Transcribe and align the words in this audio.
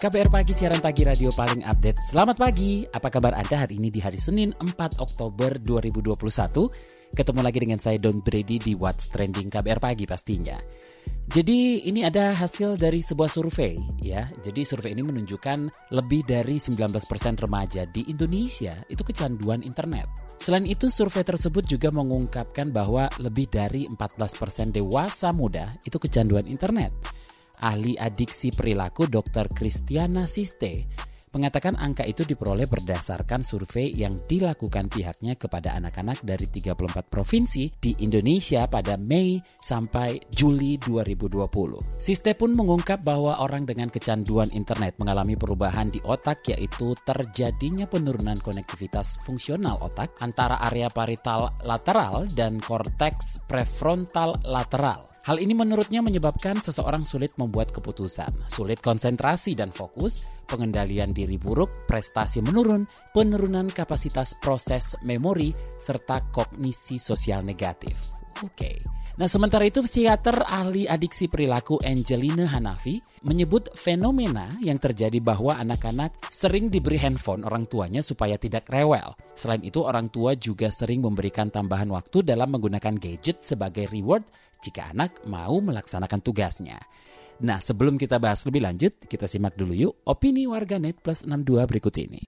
KBR 0.00 0.32
Pagi, 0.32 0.56
siaran 0.56 0.80
pagi 0.80 1.04
radio 1.04 1.28
paling 1.28 1.60
update. 1.60 2.00
Selamat 2.08 2.40
pagi, 2.40 2.88
apa 2.88 3.12
kabar 3.12 3.36
Anda 3.36 3.68
hari 3.68 3.76
ini 3.76 3.92
di 3.92 4.00
hari 4.00 4.16
Senin 4.16 4.48
4 4.56 4.96
Oktober 4.96 5.60
2021? 5.60 6.16
Ketemu 7.12 7.40
lagi 7.44 7.58
dengan 7.60 7.76
saya 7.84 8.00
Don 8.00 8.24
Brady 8.24 8.56
di 8.56 8.72
What's 8.72 9.12
Trending 9.12 9.52
KBR 9.52 9.76
Pagi 9.76 10.08
pastinya. 10.08 10.56
Jadi 11.28 11.84
ini 11.84 12.00
ada 12.00 12.32
hasil 12.32 12.80
dari 12.80 13.04
sebuah 13.04 13.28
survei 13.28 13.76
ya. 14.00 14.24
Jadi 14.40 14.64
survei 14.64 14.96
ini 14.96 15.04
menunjukkan 15.04 15.92
lebih 15.92 16.24
dari 16.24 16.56
19% 16.56 16.80
remaja 17.36 17.84
di 17.84 18.08
Indonesia 18.08 18.80
itu 18.88 19.04
kecanduan 19.04 19.60
internet. 19.60 20.08
Selain 20.40 20.64
itu 20.64 20.88
survei 20.88 21.28
tersebut 21.28 21.68
juga 21.68 21.92
mengungkapkan 21.92 22.72
bahwa 22.72 23.04
lebih 23.20 23.52
dari 23.52 23.84
14% 23.84 24.72
dewasa 24.72 25.28
muda 25.36 25.76
itu 25.84 26.00
kecanduan 26.00 26.48
internet 26.48 26.88
ahli 27.60 27.94
adiksi 28.00 28.50
perilaku 28.50 29.06
Dr. 29.06 29.52
Christiana 29.52 30.24
Siste 30.24 31.08
mengatakan 31.30 31.78
angka 31.78 32.02
itu 32.02 32.26
diperoleh 32.26 32.66
berdasarkan 32.66 33.46
survei 33.46 33.94
yang 33.94 34.18
dilakukan 34.26 34.90
pihaknya 34.90 35.38
kepada 35.38 35.78
anak-anak 35.78 36.22
dari 36.26 36.50
34 36.50 37.06
provinsi 37.06 37.70
di 37.78 38.02
Indonesia 38.02 38.66
pada 38.66 38.98
Mei 38.98 39.38
sampai 39.62 40.18
Juli 40.30 40.76
2020. 40.82 42.02
Siste 42.02 42.34
pun 42.34 42.50
mengungkap 42.54 43.06
bahwa 43.06 43.38
orang 43.42 43.62
dengan 43.62 43.88
kecanduan 43.88 44.50
internet 44.50 44.98
mengalami 44.98 45.38
perubahan 45.38 45.88
di 45.88 46.02
otak 46.02 46.50
yaitu 46.50 46.98
terjadinya 47.06 47.86
penurunan 47.86 48.42
konektivitas 48.42 49.22
fungsional 49.22 49.78
otak 49.86 50.18
antara 50.18 50.58
area 50.66 50.90
parital 50.90 51.54
lateral 51.62 52.26
dan 52.34 52.58
korteks 52.58 53.46
prefrontal 53.46 54.34
lateral. 54.42 55.06
Hal 55.20 55.36
ini 55.36 55.52
menurutnya 55.52 56.00
menyebabkan 56.00 56.64
seseorang 56.64 57.04
sulit 57.04 57.36
membuat 57.36 57.68
keputusan, 57.76 58.48
sulit 58.48 58.80
konsentrasi 58.80 59.52
dan 59.52 59.68
fokus, 59.68 60.24
pengendalian 60.48 61.12
diri 61.12 61.36
buruk, 61.36 61.68
prestasi 61.84 62.40
menurun, 62.40 62.88
penurunan 63.12 63.68
kapasitas 63.68 64.32
proses 64.40 64.96
memori, 65.04 65.52
serta 65.76 66.24
kognisi 66.32 66.96
sosial 66.96 67.44
negatif. 67.44 67.92
Oke. 68.40 68.56
Okay. 68.56 68.76
Nah, 69.20 69.28
sementara 69.28 69.68
itu 69.68 69.84
psikiater 69.84 70.48
ahli 70.48 70.88
adiksi 70.88 71.28
perilaku 71.28 71.76
Angelina 71.84 72.48
Hanafi 72.48 72.96
menyebut 73.20 73.68
fenomena 73.76 74.48
yang 74.64 74.80
terjadi 74.80 75.20
bahwa 75.20 75.56
anak-anak 75.60 76.16
sering 76.32 76.72
diberi 76.72 76.96
handphone 76.96 77.44
orang 77.44 77.68
tuanya 77.68 78.00
supaya 78.00 78.40
tidak 78.40 78.68
rewel. 78.72 79.12
Selain 79.36 79.60
itu, 79.60 79.84
orang 79.84 80.08
tua 80.08 80.36
juga 80.36 80.72
sering 80.72 81.04
memberikan 81.04 81.52
tambahan 81.52 81.88
waktu 81.92 82.24
dalam 82.24 82.48
menggunakan 82.52 82.96
gadget 82.96 83.44
sebagai 83.44 83.88
reward 83.92 84.24
jika 84.64 84.92
anak 84.92 85.20
mau 85.28 85.60
melaksanakan 85.60 86.20
tugasnya. 86.24 86.80
Nah, 87.40 87.56
sebelum 87.56 87.96
kita 87.96 88.20
bahas 88.20 88.44
lebih 88.44 88.60
lanjut, 88.64 88.92
kita 89.08 89.24
simak 89.24 89.56
dulu 89.56 89.72
yuk 89.72 89.94
opini 90.04 90.44
warganet 90.44 91.00
plus 91.00 91.24
62 91.24 91.64
berikut 91.64 91.94
ini. 91.96 92.20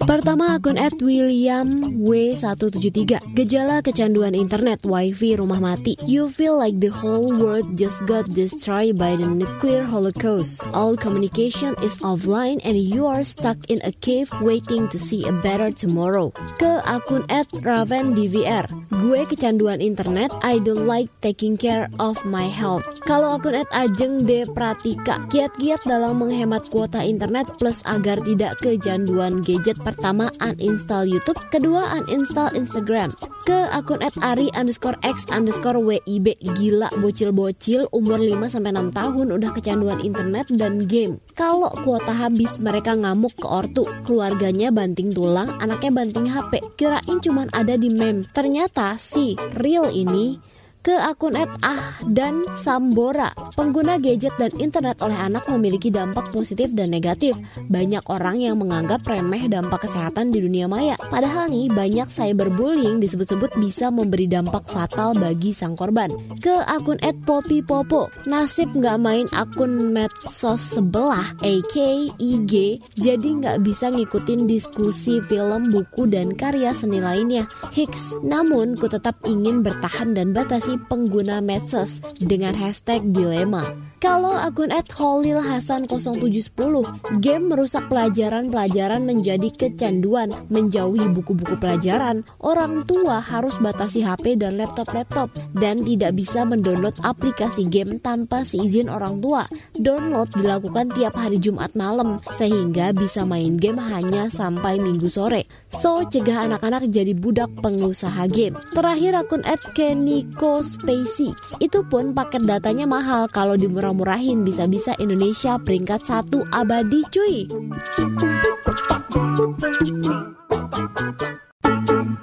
Pertama 0.00 0.56
akun 0.56 0.80
at 0.80 0.96
William 1.00 2.00
W173 2.00 3.36
Gejala 3.36 3.84
kecanduan 3.84 4.34
internet 4.36 4.82
wifi 4.84 5.36
rumah 5.38 5.60
mati. 5.60 5.96
You 6.04 6.28
feel 6.32 6.58
like 6.58 6.80
the 6.80 6.90
whole 6.92 7.30
world 7.30 7.76
just 7.76 8.04
got 8.04 8.28
destroyed 8.32 8.98
by 8.98 9.14
the 9.16 9.28
nuclear 9.28 9.84
holocaust. 9.86 10.66
All 10.74 10.96
communication 10.96 11.76
is 11.84 12.00
offline 12.02 12.60
and 12.66 12.76
you 12.76 13.06
are 13.06 13.22
stuck 13.22 13.56
in 13.70 13.80
a 13.86 13.92
cave 14.04 14.28
waiting 14.42 14.88
to 14.90 14.98
see 14.98 15.24
a 15.24 15.34
better 15.44 15.70
tomorrow. 15.70 16.34
Ke 16.58 16.82
akun 16.84 17.24
at 17.30 17.46
Raven 17.62 18.16
DVR 18.16 18.66
Gue 18.90 19.22
kecanduan 19.24 19.80
internet 19.80 20.34
I 20.42 20.58
don't 20.60 20.84
like 20.84 21.08
taking 21.22 21.56
care 21.56 21.88
of 22.02 22.20
my 22.26 22.50
health. 22.50 22.84
Kalau 23.06 23.38
akun 23.38 23.56
at 23.56 23.70
Ajeng 23.70 24.26
D 24.26 24.44
Pratika 24.50 25.24
Kiat-kiat 25.30 25.86
dalam 25.86 26.20
menghemat 26.20 26.68
kuota 26.68 27.00
internet 27.00 27.46
plus 27.56 27.80
agar 27.86 28.18
tidak 28.26 28.58
kecanduan 28.60 29.40
gadget 29.46 29.69
pertama 29.78 30.26
uninstall 30.42 31.06
YouTube, 31.06 31.38
kedua 31.54 32.02
uninstall 32.02 32.50
Instagram. 32.58 33.14
Ke 33.46 33.70
akun 33.70 34.02
at 34.02 34.14
Ari 34.18 34.50
underscore 34.58 34.98
X 35.06 35.28
underscore 35.30 35.78
WIB 35.78 36.34
Gila 36.58 36.90
bocil-bocil 36.98 37.86
umur 37.94 38.18
5-6 38.18 38.90
tahun 38.90 39.26
udah 39.30 39.50
kecanduan 39.54 40.02
internet 40.02 40.50
dan 40.58 40.90
game. 40.90 41.22
Kalau 41.38 41.70
kuota 41.86 42.12
habis 42.12 42.58
mereka 42.58 42.98
ngamuk 42.98 43.32
ke 43.38 43.46
ortu. 43.46 43.86
Keluarganya 44.04 44.74
banting 44.74 45.14
tulang, 45.14 45.54
anaknya 45.62 45.90
banting 45.94 46.26
HP 46.26 46.60
Kirain 46.74 47.18
cuman 47.22 47.48
ada 47.54 47.78
di 47.78 47.88
meme. 47.92 48.26
Ternyata 48.34 48.98
si 48.98 49.38
real 49.56 49.88
ini 49.94 50.49
ke 50.80 50.96
akun 50.96 51.36
at 51.36 51.50
ah 51.60 52.00
dan 52.08 52.44
Sambora. 52.56 53.32
Pengguna 53.56 54.00
gadget 54.00 54.32
dan 54.40 54.52
internet 54.56 55.00
oleh 55.04 55.16
anak 55.16 55.44
memiliki 55.48 55.92
dampak 55.92 56.32
positif 56.32 56.72
dan 56.72 56.92
negatif. 56.92 57.36
Banyak 57.68 58.08
orang 58.08 58.40
yang 58.40 58.56
menganggap 58.56 59.04
remeh 59.04 59.48
dampak 59.48 59.84
kesehatan 59.84 60.32
di 60.32 60.40
dunia 60.40 60.64
maya. 60.66 60.96
Padahal 60.96 61.52
nih 61.52 61.68
banyak 61.68 62.08
cyberbullying 62.08 62.98
disebut-sebut 63.00 63.52
bisa 63.60 63.92
memberi 63.92 64.24
dampak 64.24 64.64
fatal 64.68 65.12
bagi 65.16 65.52
sang 65.52 65.76
korban. 65.76 66.08
Ke 66.40 66.64
akun 66.64 66.96
at 67.04 67.16
Poppy 67.28 67.60
Popo. 67.60 68.08
Nasib 68.24 68.72
nggak 68.72 68.98
main 69.00 69.26
akun 69.36 69.92
medsos 69.92 70.60
sebelah 70.60 71.36
AK 71.44 71.76
IG 72.16 72.60
jadi 72.96 73.28
nggak 73.28 73.58
bisa 73.64 73.90
ngikutin 73.90 74.44
diskusi 74.44 75.18
film, 75.26 75.72
buku, 75.72 76.06
dan 76.06 76.32
karya 76.36 76.72
seni 76.76 77.00
lainnya. 77.00 77.48
Hicks, 77.72 78.18
namun 78.20 78.76
ku 78.76 78.86
tetap 78.86 79.16
ingin 79.26 79.64
bertahan 79.64 80.12
dan 80.12 80.36
batasi 80.36 80.69
pengguna 80.76 81.40
medsos 81.40 81.98
dengan 82.20 82.54
hashtag 82.54 83.02
dilema. 83.10 83.89
Kalau 84.00 84.32
akun 84.32 84.72
at 84.72 84.88
Holil 84.96 85.44
Hasan 85.44 85.84
0710, 85.84 87.20
game 87.20 87.52
merusak 87.52 87.84
pelajaran-pelajaran 87.92 89.04
menjadi 89.04 89.52
kecanduan, 89.52 90.32
menjauhi 90.48 91.04
buku-buku 91.12 91.60
pelajaran. 91.60 92.24
Orang 92.40 92.88
tua 92.88 93.20
harus 93.20 93.60
batasi 93.60 94.00
HP 94.00 94.40
dan 94.40 94.56
laptop-laptop 94.56 95.28
dan 95.52 95.84
tidak 95.84 96.16
bisa 96.16 96.48
mendownload 96.48 96.96
aplikasi 97.04 97.68
game 97.68 98.00
tanpa 98.00 98.40
seizin 98.40 98.88
orang 98.88 99.20
tua. 99.20 99.44
Download 99.76 100.32
dilakukan 100.32 100.96
tiap 100.96 101.20
hari 101.20 101.36
Jumat 101.36 101.76
malam 101.76 102.16
sehingga 102.40 102.96
bisa 102.96 103.28
main 103.28 103.60
game 103.60 103.84
hanya 103.84 104.32
sampai 104.32 104.80
Minggu 104.80 105.12
sore. 105.12 105.44
So, 105.76 106.08
cegah 106.08 106.48
anak-anak 106.48 106.88
jadi 106.88 107.12
budak 107.12 107.52
pengusaha 107.60 108.32
game. 108.32 108.56
Terakhir 108.72 109.12
akun 109.12 109.44
at 109.44 109.60
Keniko 109.76 110.64
Spacey. 110.64 111.36
Itu 111.60 111.84
pun 111.84 112.16
paket 112.16 112.48
datanya 112.48 112.88
mahal 112.88 113.28
kalau 113.28 113.60
di 113.60 113.68
murah-murahin 113.90 114.46
bisa-bisa 114.46 114.94
Indonesia 115.02 115.58
peringkat 115.58 116.06
satu 116.06 116.46
abadi 116.54 117.02
cuy. 117.10 117.36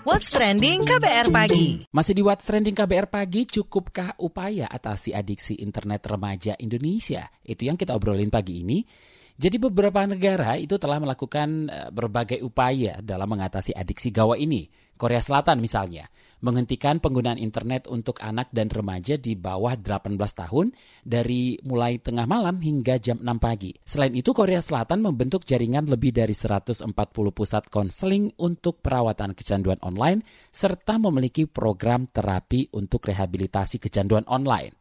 What's 0.07 0.31
Trending 0.31 0.87
KBR 0.87 1.27
Pagi 1.27 1.83
Masih 1.91 2.15
di 2.15 2.23
What's 2.23 2.47
Trending 2.47 2.71
KBR 2.71 3.11
Pagi, 3.11 3.43
cukupkah 3.43 4.15
upaya 4.23 4.71
atasi 4.71 5.11
adiksi 5.11 5.59
internet 5.59 6.07
remaja 6.07 6.55
Indonesia? 6.55 7.27
Itu 7.43 7.67
yang 7.67 7.75
kita 7.75 7.91
obrolin 7.91 8.31
pagi 8.31 8.63
ini. 8.63 8.87
Jadi 9.35 9.59
beberapa 9.59 10.07
negara 10.07 10.55
itu 10.55 10.79
telah 10.79 11.03
melakukan 11.03 11.67
eh, 11.67 11.89
berbagai 11.91 12.39
upaya 12.47 13.03
dalam 13.03 13.27
mengatasi 13.27 13.75
adiksi 13.75 14.15
gawai 14.15 14.39
ini. 14.39 14.71
Korea 14.95 15.19
Selatan 15.19 15.59
misalnya, 15.59 16.07
menghentikan 16.41 17.01
penggunaan 17.01 17.41
internet 17.41 17.89
untuk 17.89 18.21
anak 18.21 18.53
dan 18.53 18.69
remaja 18.69 19.17
di 19.17 19.33
bawah 19.33 19.73
18 19.73 20.17
tahun 20.17 20.73
dari 21.01 21.57
mulai 21.65 21.97
tengah 21.97 22.29
malam 22.29 22.61
hingga 22.61 23.01
jam 23.01 23.17
6 23.17 23.25
pagi. 23.41 23.73
Selain 23.81 24.13
itu, 24.13 24.33
Korea 24.33 24.61
Selatan 24.61 25.01
membentuk 25.01 25.41
jaringan 25.43 25.89
lebih 25.89 26.13
dari 26.13 26.37
140 26.37 26.85
pusat 27.33 27.65
konseling 27.73 28.29
untuk 28.37 28.85
perawatan 28.85 29.33
kecanduan 29.33 29.81
online 29.81 30.21
serta 30.53 31.01
memiliki 31.01 31.49
program 31.49 32.05
terapi 32.05 32.69
untuk 32.77 33.05
rehabilitasi 33.09 33.81
kecanduan 33.81 34.25
online. 34.29 34.77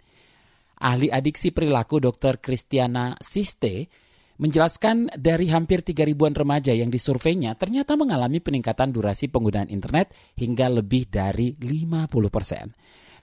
Ahli 0.76 1.08
adiksi 1.08 1.56
perilaku 1.56 2.04
Dr. 2.04 2.36
Christiana 2.36 3.16
Siste 3.16 4.05
menjelaskan 4.36 5.12
dari 5.16 5.48
hampir 5.48 5.80
3 5.80 6.04
ribuan 6.04 6.36
remaja 6.36 6.72
yang 6.72 6.92
disurveinya 6.92 7.56
ternyata 7.56 7.96
mengalami 7.96 8.40
peningkatan 8.40 8.92
durasi 8.92 9.32
penggunaan 9.32 9.72
internet 9.72 10.12
hingga 10.36 10.68
lebih 10.68 11.08
dari 11.08 11.56
50 11.56 12.08
persen. 12.28 12.72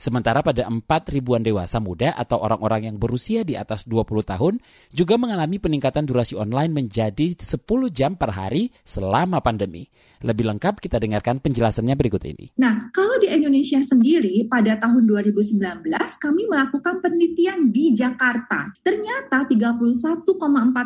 Sementara 0.03 0.43
pada 0.43 0.67
4 0.67 0.83
ribuan 1.15 1.39
dewasa 1.39 1.79
muda 1.79 2.11
atau 2.11 2.43
orang-orang 2.43 2.91
yang 2.91 2.99
berusia 2.99 3.47
di 3.47 3.55
atas 3.55 3.87
20 3.87 4.03
tahun 4.27 4.59
juga 4.91 5.15
mengalami 5.15 5.63
peningkatan 5.63 6.03
durasi 6.03 6.35
online 6.35 6.75
menjadi 6.75 7.31
10 7.31 7.63
jam 7.87 8.19
per 8.19 8.35
hari 8.35 8.67
selama 8.83 9.39
pandemi. 9.39 9.87
Lebih 10.19 10.51
lengkap 10.51 10.83
kita 10.83 10.99
dengarkan 10.99 11.39
penjelasannya 11.39 11.95
berikut 11.95 12.19
ini. 12.27 12.51
Nah, 12.59 12.91
kalau 12.91 13.15
di 13.15 13.31
Indonesia 13.31 13.79
sendiri 13.79 14.43
pada 14.51 14.75
tahun 14.75 15.07
2019 15.07 15.87
kami 16.19 16.41
melakukan 16.51 16.99
penelitian 16.99 17.71
di 17.71 17.95
Jakarta. 17.95 18.75
Ternyata 18.83 19.47
31,4 19.47 20.27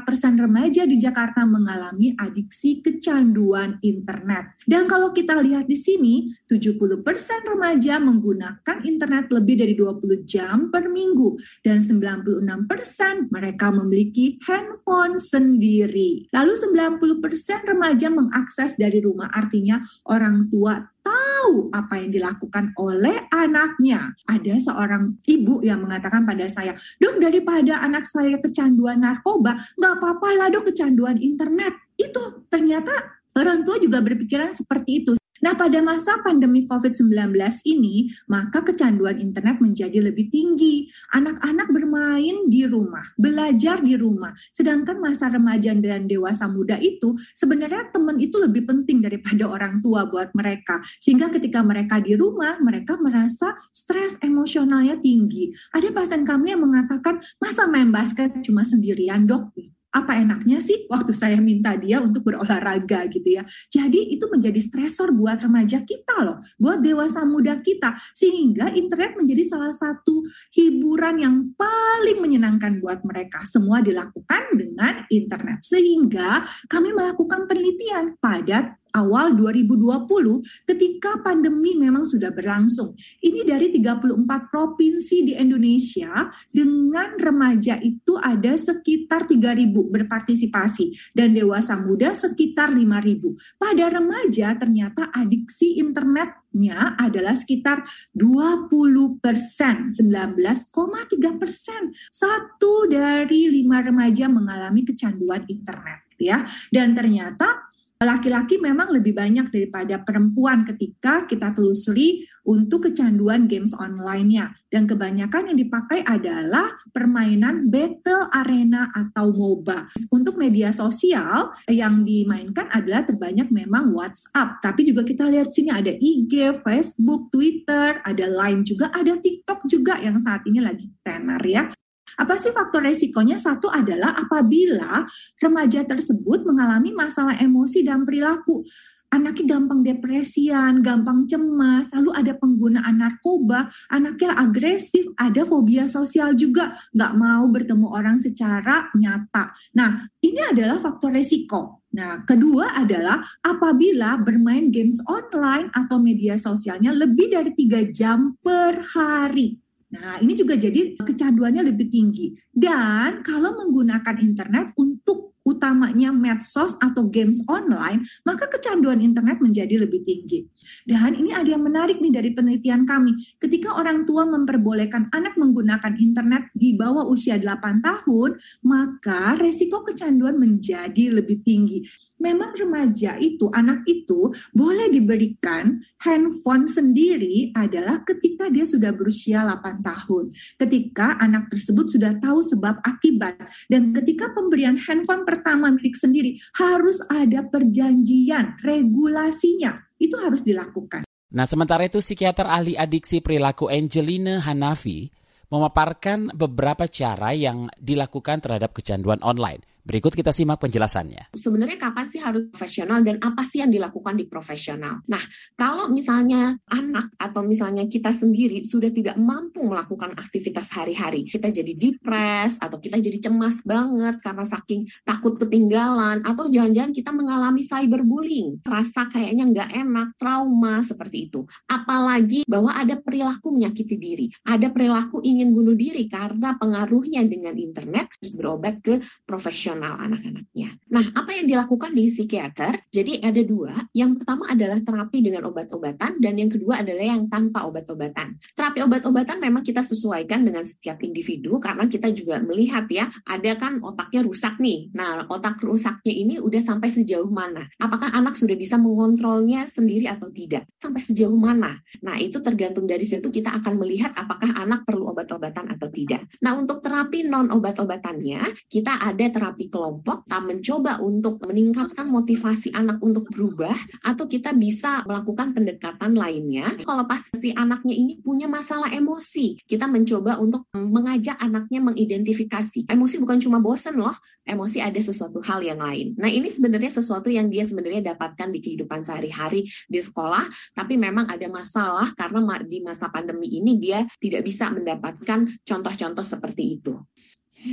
persen 0.05 0.37
remaja 0.37 0.85
di 0.85 1.01
Jakarta 1.01 1.41
mengalami 1.41 2.13
adiksi 2.13 2.85
kecanduan 2.85 3.81
internet. 3.81 4.61
Dan 4.61 4.85
kalau 4.85 5.09
kita 5.09 5.41
lihat 5.41 5.65
di 5.65 5.77
sini, 5.77 6.37
70 6.45 7.01
persen 7.01 7.41
remaja 7.45 7.97
menggunakan 7.97 8.77
internet 8.85 9.06
internet 9.07 9.31
lebih 9.31 9.55
dari 9.55 9.71
20 9.71 10.27
jam 10.27 10.67
per 10.67 10.91
minggu 10.91 11.39
dan 11.63 11.79
96% 11.79 13.31
mereka 13.31 13.71
memiliki 13.71 14.35
handphone 14.43 15.23
sendiri. 15.23 16.27
Lalu 16.35 16.51
90% 16.75 17.71
remaja 17.71 18.11
mengakses 18.11 18.75
dari 18.75 18.99
rumah 18.99 19.31
artinya 19.31 19.79
orang 20.11 20.51
tua 20.51 20.83
tahu 20.99 21.71
apa 21.71 22.03
yang 22.03 22.11
dilakukan 22.11 22.75
oleh 22.75 23.31
anaknya. 23.31 24.11
Ada 24.27 24.59
seorang 24.59 25.23
ibu 25.23 25.63
yang 25.63 25.87
mengatakan 25.87 26.27
pada 26.27 26.43
saya, 26.51 26.75
dok 26.99 27.23
daripada 27.23 27.79
anak 27.79 28.11
saya 28.11 28.35
kecanduan 28.43 29.07
narkoba, 29.07 29.55
nggak 29.79 29.93
apa-apa 30.03 30.27
lah 30.35 30.47
dok 30.51 30.67
kecanduan 30.67 31.15
internet. 31.15 31.79
Itu 31.95 32.43
ternyata 32.51 33.23
orang 33.39 33.63
tua 33.63 33.79
juga 33.79 34.03
berpikiran 34.03 34.51
seperti 34.51 35.07
itu. 35.07 35.15
Nah, 35.41 35.53
pada 35.53 35.79
masa 35.85 36.17
pandemi 36.25 36.65
COVID-19 36.65 37.33
ini, 37.67 38.09
maka 38.29 38.65
kecanduan 38.65 39.21
internet 39.21 39.61
menjadi 39.61 39.99
lebih 40.01 40.33
tinggi. 40.33 40.89
Anak-anak 41.13 41.69
bermain 41.69 42.49
di 42.49 42.65
rumah, 42.65 43.03
belajar 43.15 43.81
di 43.81 43.93
rumah. 43.93 44.33
Sedangkan 44.49 44.97
masa 44.97 45.29
remaja 45.29 45.73
dan 45.77 46.09
dewasa 46.09 46.49
muda 46.49 46.77
itu, 46.81 47.13
sebenarnya 47.37 47.93
teman 47.93 48.17
itu 48.17 48.37
lebih 48.41 48.65
penting 48.65 49.03
daripada 49.05 49.45
orang 49.55 49.79
tua 49.81 50.09
buat 50.09 50.33
mereka. 50.33 50.81
Sehingga 51.01 51.29
ketika 51.29 51.61
mereka 51.61 52.01
di 52.01 52.17
rumah, 52.17 52.57
mereka 52.61 52.97
merasa 52.97 53.53
stres 53.69 54.17
emosionalnya 54.21 54.97
tinggi. 54.97 55.53
Ada 55.73 55.93
pasien 55.93 56.25
kami 56.25 56.53
yang 56.57 56.65
mengatakan, 56.65 57.21
masa 57.37 57.69
main 57.69 57.93
basket 57.93 58.33
cuma 58.41 58.65
sendirian 58.65 59.29
dok? 59.29 59.53
Apa 59.97 60.21
enaknya 60.21 60.61
sih 60.61 60.85
waktu 60.85 61.09
saya 61.11 61.41
minta 61.41 61.73
dia 61.73 61.97
untuk 61.97 62.21
berolahraga 62.21 63.09
gitu 63.09 63.41
ya. 63.41 63.43
Jadi 63.73 64.13
itu 64.13 64.29
menjadi 64.29 64.61
stresor 64.61 65.09
buat 65.09 65.41
remaja 65.41 65.81
kita 65.81 66.21
loh, 66.21 66.37
buat 66.61 66.85
dewasa 66.85 67.25
muda 67.25 67.57
kita. 67.57 67.97
Sehingga 68.13 68.69
internet 68.77 69.17
menjadi 69.17 69.43
salah 69.49 69.73
satu 69.73 70.21
hiburan 70.53 71.17
yang 71.17 71.35
paling 71.57 72.21
menyenangkan 72.21 72.77
buat 72.77 73.01
mereka. 73.01 73.43
Semua 73.49 73.81
dilakukan 73.81 74.53
dengan 74.53 75.09
internet. 75.09 75.65
Sehingga 75.65 76.45
kami 76.69 76.93
melakukan 76.93 77.49
penelitian 77.49 78.13
pada 78.21 78.77
awal 78.95 79.35
2020 79.35 80.67
ketika 80.67 81.19
pandemi 81.23 81.75
memang 81.75 82.07
sudah 82.07 82.31
berlangsung. 82.31 82.95
Ini 83.19 83.43
dari 83.43 83.73
34 83.73 84.51
provinsi 84.51 85.17
di 85.27 85.33
Indonesia 85.35 86.29
dengan 86.51 87.17
remaja 87.17 87.79
itu 87.81 88.15
ada 88.19 88.55
sekitar 88.55 89.27
3.000 89.27 89.71
berpartisipasi 89.73 91.15
dan 91.15 91.33
dewasa 91.33 91.79
muda 91.79 92.13
sekitar 92.13 92.71
5.000. 92.71 93.59
Pada 93.59 93.85
remaja 93.91 94.55
ternyata 94.55 95.09
adiksi 95.13 95.79
internetnya 95.79 96.97
adalah 96.97 97.35
sekitar 97.37 97.83
20 98.15 99.21
persen, 99.21 99.89
19,3 99.91 101.41
persen. 101.41 101.93
Satu 102.09 102.89
dari 102.89 103.49
lima 103.51 103.83
remaja 103.83 104.25
mengalami 104.27 104.83
kecanduan 104.83 105.45
internet 105.47 106.07
ya. 106.19 106.43
Dan 106.73 106.97
ternyata 106.97 107.69
laki-laki 107.97 108.61
memang 108.61 108.93
lebih 108.93 109.17
banyak 109.17 109.49
daripada 109.49 110.01
perempuan 110.01 110.61
ketika 110.67 111.25
kita 111.25 111.53
telusuri 111.53 112.25
untuk 112.45 112.89
kecanduan 112.89 113.49
games 113.49 113.73
online-nya. 113.73 114.53
Dan 114.69 114.85
kebanyakan 114.85 115.53
yang 115.53 115.57
dipakai 115.57 116.05
adalah 116.05 116.77
permainan 116.93 117.73
battle 117.73 118.29
arena 118.29 118.89
atau 118.93 119.33
MOBA. 119.33 119.89
Untuk 120.13 120.37
media 120.37 120.69
sosial 120.69 121.53
yang 121.65 122.05
dimainkan 122.05 122.69
adalah 122.69 123.07
terbanyak 123.07 123.49
memang 123.49 123.93
WhatsApp. 123.95 124.61
Tapi 124.61 124.85
juga 124.85 125.01
kita 125.01 125.25
lihat 125.25 125.49
sini 125.49 125.73
ada 125.73 125.93
IG, 125.93 126.61
Facebook, 126.61 127.33
Twitter, 127.33 127.99
ada 128.05 128.25
Line 128.27 128.61
juga, 128.61 128.93
ada 128.93 129.17
TikTok 129.17 129.65
juga 129.65 129.97
yang 129.97 130.21
saat 130.21 130.45
ini 130.45 130.61
lagi 130.61 130.85
tenar 131.01 131.41
ya. 131.41 131.71
Apa 132.15 132.39
sih 132.39 132.55
faktor 132.55 132.87
resikonya? 132.87 133.35
Satu 133.35 133.67
adalah 133.67 134.15
apabila 134.15 135.03
remaja 135.43 135.83
tersebut 135.83 136.47
mengalami 136.47 136.95
masalah 136.95 137.35
emosi 137.35 137.83
dan 137.83 138.07
perilaku 138.07 138.63
anaknya 139.07 139.55
gampang 139.55 139.81
depresian, 139.83 140.83
gampang 140.83 141.23
cemas, 141.27 141.87
lalu 141.95 142.11
ada 142.11 142.33
penggunaan 142.35 142.95
narkoba, 142.99 143.71
anaknya 143.91 144.35
agresif, 144.35 145.07
ada 145.15 145.47
fobia 145.47 145.87
sosial 145.87 146.35
juga, 146.35 146.75
nggak 146.91 147.13
mau 147.15 147.47
bertemu 147.47 147.87
orang 147.87 148.17
secara 148.19 148.91
nyata. 148.95 149.55
Nah, 149.79 150.11
ini 150.19 150.41
adalah 150.43 150.77
faktor 150.79 151.15
resiko. 151.15 151.87
Nah, 151.95 152.21
kedua 152.27 152.75
adalah 152.77 153.23
apabila 153.41 154.19
bermain 154.19 154.69
games 154.69 154.99
online 155.07 155.71
atau 155.71 155.97
media 155.97 156.35
sosialnya 156.35 156.91
lebih 156.91 157.31
dari 157.31 157.55
tiga 157.55 157.81
jam 157.87 158.35
per 158.43 158.83
hari. 158.93 159.66
Nah, 159.97 160.21
ini 160.21 160.33
juga 160.37 160.53
jadi 160.53 160.97
kecanduannya 160.97 161.65
lebih 161.73 161.89
tinggi. 161.89 162.37
Dan 162.53 163.25
kalau 163.25 163.57
menggunakan 163.57 164.21
internet 164.21 164.73
untuk 164.77 165.37
utamanya 165.47 166.11
medsos 166.11 166.75
atau 166.83 167.07
games 167.07 167.39
online, 167.47 168.03
maka 168.27 168.51
kecanduan 168.51 168.99
internet 168.99 169.39
menjadi 169.39 169.87
lebih 169.87 170.03
tinggi. 170.03 170.43
Dan 170.83 171.15
ini 171.15 171.31
ada 171.31 171.47
yang 171.47 171.63
menarik 171.63 172.03
nih 172.03 172.11
dari 172.11 172.35
penelitian 172.35 172.83
kami. 172.83 173.15
Ketika 173.39 173.79
orang 173.79 174.03
tua 174.03 174.27
memperbolehkan 174.27 175.07
anak 175.15 175.39
menggunakan 175.39 175.95
internet 175.95 176.51
di 176.51 176.75
bawah 176.75 177.07
usia 177.07 177.39
8 177.39 177.79
tahun, 177.79 178.35
maka 178.67 179.39
resiko 179.39 179.87
kecanduan 179.87 180.35
menjadi 180.35 181.15
lebih 181.15 181.39
tinggi 181.47 181.87
memang 182.21 182.53
remaja 182.53 183.17
itu, 183.17 183.49
anak 183.53 183.85
itu 183.85 184.29
boleh 184.53 184.89
diberikan 184.89 185.81
handphone 186.01 186.65
sendiri 186.69 187.53
adalah 187.53 188.01
ketika 188.03 188.49
dia 188.49 188.65
sudah 188.65 188.93
berusia 188.93 189.45
8 189.45 189.81
tahun. 189.81 190.33
Ketika 190.57 191.17
anak 191.21 191.49
tersebut 191.49 191.87
sudah 191.87 192.17
tahu 192.17 192.41
sebab 192.43 192.81
akibat. 192.83 193.39
Dan 193.69 193.93
ketika 193.93 194.33
pemberian 194.33 194.77
handphone 194.77 195.23
pertama 195.23 195.73
milik 195.73 195.95
sendiri 195.95 196.37
harus 196.57 196.99
ada 197.09 197.45
perjanjian, 197.45 198.57
regulasinya. 198.61 199.81
Itu 199.97 200.17
harus 200.21 200.45
dilakukan. 200.45 201.09
Nah, 201.27 201.43
sementara 201.43 201.83
itu 201.83 201.99
psikiater 201.99 202.47
ahli 202.47 202.79
adiksi 202.79 203.19
perilaku 203.19 203.67
Angelina 203.67 204.39
Hanafi 204.39 205.11
memaparkan 205.51 206.31
beberapa 206.35 206.87
cara 206.87 207.31
yang 207.35 207.71
dilakukan 207.79 208.43
terhadap 208.43 208.75
kecanduan 208.75 209.19
online. 209.23 209.63
Berikut 209.87 210.11
kita 210.11 210.35
simak 210.35 210.59
penjelasannya. 210.59 211.31
Sebenarnya 211.31 211.79
kapan 211.79 212.11
sih 212.11 212.19
harus 212.19 212.51
profesional 212.51 212.99
dan 213.07 213.23
apa 213.23 213.47
sih 213.47 213.63
yang 213.63 213.71
dilakukan 213.71 214.19
di 214.19 214.27
profesional? 214.27 214.99
Nah, 215.07 215.23
kalau 215.55 215.87
misalnya 215.87 216.59
anak 216.67 217.15
atau 217.15 217.47
misalnya 217.47 217.87
kita 217.87 218.11
sendiri 218.11 218.67
sudah 218.67 218.91
tidak 218.91 219.15
mampu 219.15 219.63
melakukan 219.63 220.11
aktivitas 220.19 220.75
hari-hari, 220.75 221.23
kita 221.31 221.55
jadi 221.55 221.71
depres 221.71 222.59
atau 222.59 222.83
kita 222.83 222.99
jadi 222.99 223.31
cemas 223.31 223.63
banget 223.63 224.19
karena 224.19 224.43
saking 224.43 224.91
takut 225.07 225.39
ketinggalan 225.39 226.19
atau 226.27 226.51
jangan-jangan 226.51 226.91
kita 226.91 227.15
mengalami 227.15 227.63
cyberbullying, 227.63 228.59
rasa 228.67 229.07
kayaknya 229.07 229.47
nggak 229.47 229.69
enak, 229.71 230.07
trauma 230.19 230.83
seperti 230.83 231.31
itu. 231.31 231.47
Apalagi 231.63 232.43
bahwa 232.43 232.75
ada 232.75 232.99
perilaku 232.99 233.55
menyakiti 233.55 233.95
diri, 233.95 234.27
ada 234.43 234.67
perilaku 234.67 235.23
ingin 235.23 235.55
bunuh 235.55 235.79
diri 235.79 236.11
karena 236.11 236.59
pengaruhnya 236.59 237.23
dengan 237.23 237.55
internet 237.55 238.11
berobat 238.35 238.83
ke 238.83 238.99
profesional 239.23 239.76
emosional 239.77 240.09
anak-anaknya. 240.09 240.69
Nah, 240.89 241.05
apa 241.13 241.31
yang 241.37 241.45
dilakukan 241.45 241.93
di 241.93 242.09
psikiater? 242.09 242.89
Jadi 242.89 243.21
ada 243.21 243.41
dua. 243.45 243.73
Yang 243.93 244.23
pertama 244.23 244.49
adalah 244.49 244.79
terapi 244.81 245.21
dengan 245.21 245.45
obat-obatan 245.53 246.17
dan 246.17 246.33
yang 246.33 246.49
kedua 246.49 246.81
adalah 246.81 247.05
yang 247.05 247.29
tanpa 247.29 247.69
obat-obatan. 247.69 248.41
Terapi 248.57 248.79
obat-obatan 248.81 249.37
memang 249.37 249.61
kita 249.61 249.85
sesuaikan 249.85 250.41
dengan 250.41 250.65
setiap 250.65 250.97
individu 251.05 251.61
karena 251.61 251.85
kita 251.85 252.09
juga 252.11 252.41
melihat 252.41 252.89
ya, 252.89 253.05
ada 253.29 253.51
kan 253.55 253.79
otaknya 253.85 254.25
rusak 254.25 254.57
nih. 254.57 254.89
Nah, 254.97 255.29
otak 255.29 255.61
rusaknya 255.61 256.13
ini 256.13 256.41
udah 256.41 256.61
sampai 256.63 256.89
sejauh 256.89 257.29
mana? 257.29 257.61
Apakah 257.77 258.09
anak 258.17 258.33
sudah 258.33 258.57
bisa 258.57 258.81
mengontrolnya 258.81 259.69
sendiri 259.69 260.09
atau 260.09 260.33
tidak? 260.33 260.65
Sampai 260.81 261.05
sejauh 261.05 261.37
mana? 261.37 261.77
Nah, 262.01 262.17
itu 262.17 262.41
tergantung 262.41 262.89
dari 262.89 263.05
situ 263.05 263.29
kita 263.29 263.53
akan 263.61 263.77
melihat 263.77 264.15
apakah 264.17 264.49
anak 264.57 264.87
perlu 264.87 265.11
obat-obatan 265.13 265.69
atau 265.69 265.91
tidak. 265.91 266.25
Nah, 266.41 266.57
untuk 266.57 266.81
terapi 266.81 267.27
non 267.27 267.51
obat-obatannya, 267.53 268.71
kita 268.71 269.03
ada 269.03 269.25
terapi 269.27 269.66
kelompok, 269.69 270.27
kita 270.27 270.39
mencoba 270.43 270.93
untuk 270.99 271.39
meningkatkan 271.45 272.07
motivasi 272.09 272.73
anak 272.75 272.99
untuk 272.99 273.29
berubah 273.31 273.75
atau 274.03 274.25
kita 274.25 274.51
bisa 274.57 275.03
melakukan 275.07 275.53
pendekatan 275.55 276.17
lainnya. 276.17 276.75
Kalau 276.83 277.07
pas 277.07 277.23
si 277.31 277.53
anaknya 277.55 277.95
ini 277.95 278.19
punya 278.19 278.49
masalah 278.49 278.91
emosi, 278.91 279.61
kita 279.67 279.87
mencoba 279.87 280.39
untuk 280.41 280.67
mengajak 280.75 281.39
anaknya 281.39 281.79
mengidentifikasi. 281.83 282.89
Emosi 282.89 283.15
bukan 283.21 283.39
cuma 283.39 283.61
bosen 283.63 283.95
loh, 283.95 284.13
emosi 284.43 284.83
ada 284.83 284.99
sesuatu 284.99 285.39
hal 285.45 285.63
yang 285.63 285.79
lain. 285.79 286.17
Nah, 286.17 286.27
ini 286.31 286.51
sebenarnya 286.51 286.91
sesuatu 286.91 287.31
yang 287.31 287.47
dia 287.47 287.63
sebenarnya 287.63 288.15
dapatkan 288.15 288.49
di 288.51 288.59
kehidupan 288.59 289.03
sehari-hari 289.03 289.67
di 289.87 289.99
sekolah, 289.99 290.47
tapi 290.75 290.99
memang 290.99 291.27
ada 291.29 291.47
masalah 291.47 292.11
karena 292.15 292.59
di 292.63 292.79
masa 292.83 293.07
pandemi 293.11 293.47
ini 293.51 293.79
dia 293.79 294.03
tidak 294.19 294.43
bisa 294.43 294.71
mendapatkan 294.71 295.47
contoh-contoh 295.63 296.25
seperti 296.25 296.79
itu. 296.79 296.95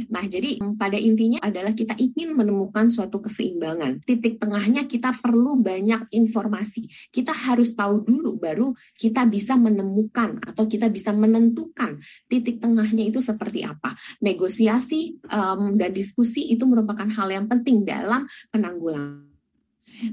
Nah, 0.09 0.25
jadi 0.25 0.61
pada 0.77 0.97
intinya 0.97 1.41
adalah 1.45 1.77
kita 1.77 1.97
ingin 2.01 2.37
menemukan 2.37 2.89
suatu 2.89 3.21
keseimbangan. 3.21 4.05
Titik 4.05 4.41
tengahnya 4.41 4.89
kita 4.89 5.21
perlu 5.21 5.61
banyak 5.61 6.09
informasi. 6.13 6.89
Kita 7.13 7.33
harus 7.33 7.77
tahu 7.77 8.05
dulu 8.05 8.37
baru 8.41 8.73
kita 8.97 9.29
bisa 9.29 9.57
menemukan 9.57 10.41
atau 10.45 10.65
kita 10.65 10.89
bisa 10.89 11.13
menentukan 11.13 12.01
titik 12.29 12.61
tengahnya 12.61 13.09
itu 13.09 13.21
seperti 13.21 13.65
apa. 13.65 13.93
Negosiasi 14.25 15.21
um, 15.29 15.77
dan 15.77 15.93
diskusi 15.93 16.53
itu 16.53 16.65
merupakan 16.65 17.07
hal 17.09 17.29
yang 17.31 17.47
penting 17.47 17.85
dalam 17.85 18.27
penanggulangan 18.51 19.24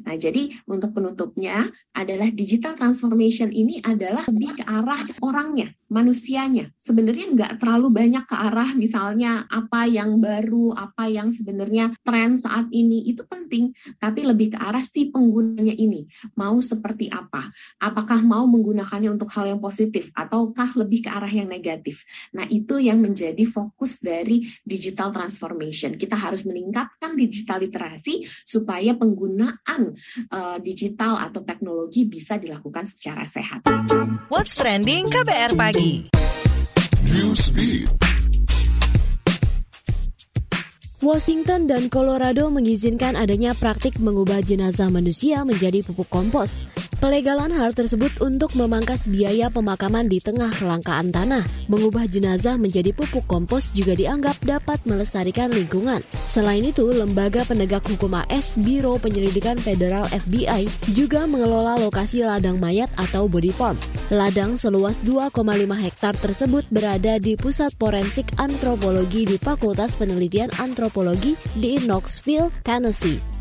Nah, 0.03 0.19
jadi 0.19 0.51
untuk 0.67 0.91
penutupnya 0.91 1.71
adalah 1.95 2.27
digital 2.27 2.75
transformation 2.75 3.55
ini 3.55 3.79
adalah 3.79 4.27
lebih 4.27 4.59
ke 4.59 4.63
arah 4.67 5.07
orangnya, 5.23 5.71
manusianya. 5.87 6.75
Sebenarnya 6.75 7.31
nggak 7.31 7.51
terlalu 7.63 7.87
banyak 7.87 8.27
ke 8.27 8.35
arah 8.35 8.75
misalnya 8.75 9.47
apa 9.47 9.87
yang 9.87 10.19
baru, 10.19 10.75
apa 10.75 11.07
yang 11.07 11.31
sebenarnya 11.31 11.95
tren 12.03 12.35
saat 12.35 12.67
ini 12.75 13.07
itu 13.07 13.23
penting, 13.23 13.71
tapi 13.95 14.27
lebih 14.27 14.53
ke 14.55 14.59
arah 14.59 14.83
si 14.83 15.07
penggunanya 15.07 15.71
ini 15.71 16.03
mau 16.35 16.59
seperti 16.59 17.07
apa. 17.07 17.47
Apakah 17.79 18.19
mau 18.27 18.43
menggunakannya 18.51 19.07
untuk 19.07 19.31
hal 19.31 19.55
yang 19.55 19.63
positif 19.63 20.11
ataukah 20.11 20.75
lebih 20.75 21.07
ke 21.07 21.09
arah 21.09 21.31
yang 21.31 21.47
negatif. 21.47 22.03
Nah, 22.35 22.43
itu 22.51 22.75
yang 22.75 22.99
menjadi 22.99 23.47
fokus 23.47 24.03
dari 24.03 24.43
digital 24.67 25.15
transformation. 25.15 25.95
Kita 25.95 26.19
harus 26.19 26.43
meningkatkan 26.43 27.15
digital 27.15 27.63
literasi 27.63 28.27
supaya 28.43 28.93
penggunaan 28.99 29.60
penggunaan 29.61 29.95
uh, 30.33 30.57
digital 30.59 31.21
atau 31.21 31.41
teknologi 31.45 32.05
bisa 32.05 32.37
dilakukan 32.37 32.85
secara 32.89 33.23
sehat. 33.25 33.61
What's 34.27 34.57
trending 34.57 35.09
KBR 35.09 35.53
pagi? 35.55 36.09
Washington 41.01 41.65
dan 41.65 41.89
Colorado 41.89 42.45
mengizinkan 42.53 43.17
adanya 43.17 43.57
praktik 43.57 43.97
mengubah 43.97 44.45
jenazah 44.45 44.93
manusia 44.93 45.41
menjadi 45.41 45.81
pupuk 45.81 46.05
kompos. 46.13 46.69
Pelegalan 47.01 47.49
hal 47.49 47.73
tersebut 47.73 48.13
untuk 48.21 48.53
memangkas 48.53 49.09
biaya 49.09 49.49
pemakaman 49.49 50.05
di 50.05 50.21
tengah 50.21 50.53
kelangkaan 50.53 51.09
tanah. 51.09 51.41
Mengubah 51.65 52.05
jenazah 52.05 52.61
menjadi 52.61 52.93
pupuk 52.93 53.25
kompos 53.25 53.73
juga 53.73 53.97
dianggap 53.97 54.37
dapat 54.45 54.77
melestarikan 54.85 55.49
lingkungan. 55.49 56.05
Selain 56.29 56.61
itu, 56.61 56.85
Lembaga 56.93 57.41
Penegak 57.41 57.89
Hukum 57.89 58.21
AS 58.21 58.53
Biro 58.53 59.01
Penyelidikan 59.01 59.57
Federal 59.57 60.05
FBI 60.13 60.69
juga 60.93 61.25
mengelola 61.25 61.81
lokasi 61.81 62.21
ladang 62.21 62.61
mayat 62.61 62.93
atau 62.93 63.25
body 63.25 63.49
farm. 63.49 63.81
Ladang 64.13 64.61
seluas 64.61 65.01
2,5 65.01 65.33
hektar 65.81 66.13
tersebut 66.21 66.69
berada 66.69 67.17
di 67.17 67.33
Pusat 67.33 67.81
Forensik 67.81 68.29
Antropologi 68.37 69.25
di 69.25 69.41
Fakultas 69.41 69.97
Penelitian 69.97 70.53
Antropologi 70.61 71.33
di 71.57 71.81
Knoxville, 71.81 72.53
Tennessee. 72.61 73.40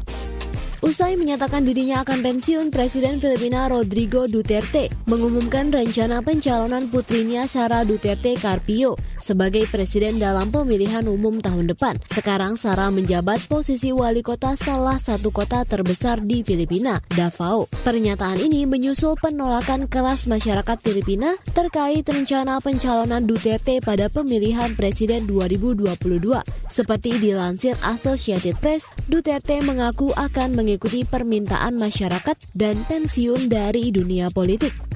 Usai 0.81 1.13
menyatakan 1.21 1.61
dirinya 1.61 2.01
akan 2.01 2.25
pensiun, 2.25 2.73
Presiden 2.73 3.21
Filipina 3.21 3.69
Rodrigo 3.69 4.25
Duterte 4.25 4.89
mengumumkan 5.05 5.69
rencana 5.69 6.25
pencalonan 6.25 6.89
putrinya 6.89 7.45
Sara 7.45 7.85
Duterte 7.85 8.33
Carpio 8.41 8.97
sebagai 9.21 9.69
presiden 9.69 10.17
dalam 10.17 10.49
pemilihan 10.49 11.05
umum 11.05 11.37
tahun 11.37 11.69
depan. 11.69 12.01
Sekarang 12.09 12.57
Sara 12.57 12.89
menjabat 12.89 13.45
posisi 13.45 13.93
wali 13.93 14.25
kota 14.25 14.57
salah 14.57 14.97
satu 14.97 15.29
kota 15.29 15.69
terbesar 15.69 16.25
di 16.25 16.41
Filipina, 16.41 16.97
Davao. 17.13 17.69
Pernyataan 17.85 18.41
ini 18.41 18.65
menyusul 18.65 19.21
penolakan 19.21 19.85
keras 19.85 20.25
masyarakat 20.33 20.81
Filipina 20.81 21.37
terkait 21.53 22.09
rencana 22.09 22.57
pencalonan 22.65 23.29
Duterte 23.29 23.85
pada 23.85 24.09
pemilihan 24.09 24.73
presiden 24.73 25.29
2022. 25.29 25.93
Seperti 26.73 27.21
dilansir 27.21 27.77
Associated 27.85 28.57
Press, 28.65 28.89
Duterte 29.05 29.61
mengaku 29.61 30.09
akan 30.17 30.57
mengikuti 30.57 30.70
mengikuti 30.71 31.03
permintaan 31.03 31.83
masyarakat 31.83 32.55
dan 32.55 32.79
pensiun 32.87 33.51
dari 33.51 33.91
dunia 33.91 34.31
politik. 34.31 34.90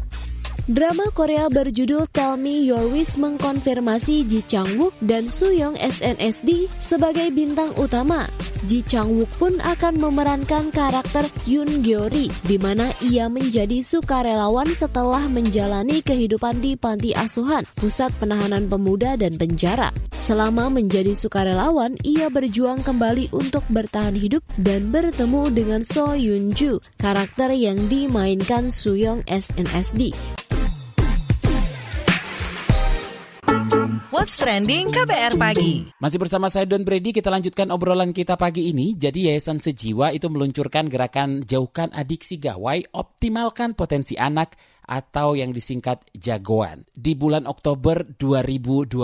Drama 0.65 1.13
Korea 1.13 1.53
berjudul 1.53 2.09
Tell 2.09 2.41
Me 2.41 2.65
Your 2.65 2.89
Wish 2.89 3.21
mengkonfirmasi 3.21 4.25
Ji 4.25 4.41
Chang 4.49 4.81
Wook 4.81 4.97
dan 5.05 5.29
Soo-young 5.29 5.77
SNSD 5.77 6.73
sebagai 6.81 7.29
bintang 7.37 7.69
utama. 7.77 8.25
Ji 8.65 8.81
Chang 8.81 9.13
Wook 9.13 9.29
pun 9.37 9.53
akan 9.61 10.01
memerankan 10.01 10.73
karakter 10.73 11.29
Yoon 11.45 11.85
Gyeori 11.85 12.33
di 12.49 12.57
mana 12.57 12.89
ia 13.05 13.29
menjadi 13.29 13.85
sukarelawan 13.85 14.73
setelah 14.73 15.29
menjalani 15.29 16.01
kehidupan 16.01 16.65
di 16.65 16.81
panti 16.81 17.13
asuhan, 17.13 17.69
pusat 17.77 18.09
penahanan 18.17 18.65
pemuda 18.65 19.21
dan 19.21 19.37
penjara. 19.37 19.93
Selama 20.17 20.73
menjadi 20.73 21.13
sukarelawan, 21.13 22.01
ia 22.09 22.33
berjuang 22.33 22.81
kembali 22.81 23.37
untuk 23.37 23.69
bertahan 23.69 24.17
hidup 24.17 24.41
dan 24.57 24.89
bertemu 24.89 25.53
dengan 25.53 25.85
So 25.85 26.17
Yoon 26.17 26.57
Ju, 26.57 26.81
karakter 26.97 27.53
yang 27.53 27.77
dimainkan 27.93 28.73
Suyong 28.73 29.21
SNSD. 29.29 30.17
What's 34.15 34.39
Trending 34.39 34.95
KBR 34.95 35.35
Pagi. 35.35 35.91
Masih 35.99 36.23
bersama 36.23 36.47
saya 36.47 36.63
Don 36.71 36.87
Brady, 36.87 37.11
kita 37.11 37.35
lanjutkan 37.35 37.75
obrolan 37.75 38.15
kita 38.15 38.39
pagi 38.39 38.71
ini. 38.71 38.95
Jadi 38.95 39.27
Yayasan 39.27 39.59
Sejiwa 39.59 40.15
itu 40.15 40.31
meluncurkan 40.31 40.87
gerakan 40.87 41.43
Jauhkan 41.43 41.91
Adiksi 41.91 42.39
Gawai, 42.39 42.87
Optimalkan 42.95 43.75
Potensi 43.75 44.15
Anak 44.15 44.55
atau 44.87 45.35
yang 45.35 45.51
disingkat 45.51 46.07
Jagoan 46.15 46.87
di 46.95 47.19
bulan 47.19 47.51
Oktober 47.51 48.07
2021 48.07 49.03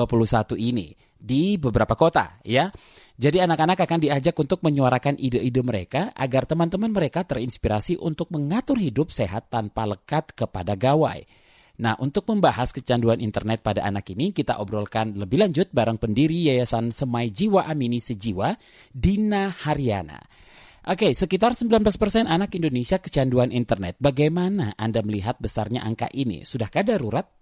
ini 0.62 0.94
di 1.18 1.58
beberapa 1.58 1.98
kota 1.98 2.38
ya. 2.46 2.70
Jadi 3.18 3.42
anak-anak 3.42 3.82
akan 3.82 3.98
diajak 3.98 4.38
untuk 4.38 4.62
menyuarakan 4.62 5.18
ide-ide 5.18 5.66
mereka 5.66 6.14
agar 6.14 6.46
teman-teman 6.46 6.94
mereka 6.94 7.26
terinspirasi 7.26 7.98
untuk 7.98 8.30
mengatur 8.30 8.78
hidup 8.78 9.10
sehat 9.10 9.50
tanpa 9.50 9.90
lekat 9.90 10.38
kepada 10.38 10.78
gawai. 10.78 11.49
Nah, 11.80 11.96
untuk 11.96 12.28
membahas 12.28 12.76
kecanduan 12.76 13.24
internet 13.24 13.64
pada 13.64 13.80
anak 13.88 14.12
ini, 14.12 14.36
kita 14.36 14.60
obrolkan 14.60 15.16
lebih 15.16 15.40
lanjut 15.40 15.72
bareng 15.72 15.96
pendiri 15.96 16.52
Yayasan 16.52 16.92
Semai 16.92 17.32
Jiwa 17.32 17.64
Amini 17.64 17.96
Sejiwa, 17.96 18.52
Dina 18.92 19.48
Haryana. 19.48 20.20
Oke, 20.84 21.16
sekitar 21.16 21.56
19% 21.56 21.80
anak 22.28 22.52
Indonesia 22.52 23.00
kecanduan 23.00 23.48
internet. 23.48 23.96
Bagaimana 23.96 24.76
Anda 24.76 25.00
melihat 25.00 25.40
besarnya 25.40 25.80
angka 25.80 26.12
ini? 26.12 26.44
Sudahkah 26.44 26.84
darurat? 26.84 27.39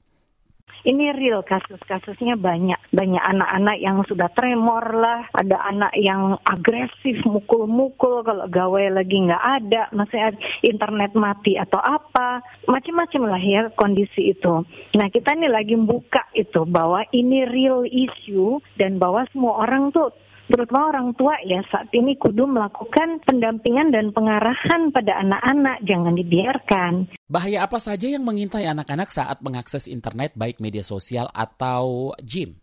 Ini 0.86 1.12
real 1.12 1.42
kasus-kasusnya 1.42 2.38
banyak. 2.38 2.78
Banyak 2.94 3.20
anak-anak 3.20 3.76
yang 3.82 4.00
sudah 4.06 4.30
tremor 4.32 4.84
lah, 4.94 5.26
ada 5.34 5.58
anak 5.68 5.92
yang 5.98 6.38
agresif, 6.46 7.18
mukul-mukul 7.26 8.22
kalau 8.22 8.46
gawe 8.46 8.84
lagi 8.88 9.18
nggak 9.18 9.44
ada, 9.62 9.90
masih 9.92 10.38
internet 10.62 11.12
mati 11.18 11.58
atau 11.58 11.82
apa, 11.82 12.40
macam-macam 12.70 13.22
lah 13.26 13.42
ya 13.42 13.62
kondisi 13.74 14.32
itu. 14.32 14.64
Nah 14.94 15.06
kita 15.10 15.34
ini 15.34 15.50
lagi 15.50 15.74
buka 15.74 16.24
itu 16.32 16.62
bahwa 16.64 17.02
ini 17.10 17.44
real 17.44 17.82
issue 17.84 18.62
dan 18.78 18.96
bahwa 18.96 19.26
semua 19.34 19.66
orang 19.66 19.90
tuh 19.90 20.14
terutama 20.48 20.90
orang 20.90 21.14
tua 21.14 21.36
ya 21.44 21.62
saat 21.68 21.92
ini 21.94 22.16
kudu 22.16 22.48
melakukan 22.48 23.20
pendampingan 23.22 23.94
dan 23.94 24.10
pengarahan 24.10 24.90
pada 24.90 25.20
anak-anak, 25.22 25.84
jangan 25.84 26.14
dibiarkan. 26.16 26.92
Bahaya 27.28 27.68
apa 27.68 27.78
saja 27.78 28.08
yang 28.08 28.24
mengintai 28.24 28.66
anak-anak 28.66 29.12
saat 29.12 29.38
mengakses 29.44 29.86
internet 29.86 30.34
baik 30.34 30.58
media 30.58 30.82
sosial 30.82 31.28
atau 31.30 32.16
gym? 32.24 32.56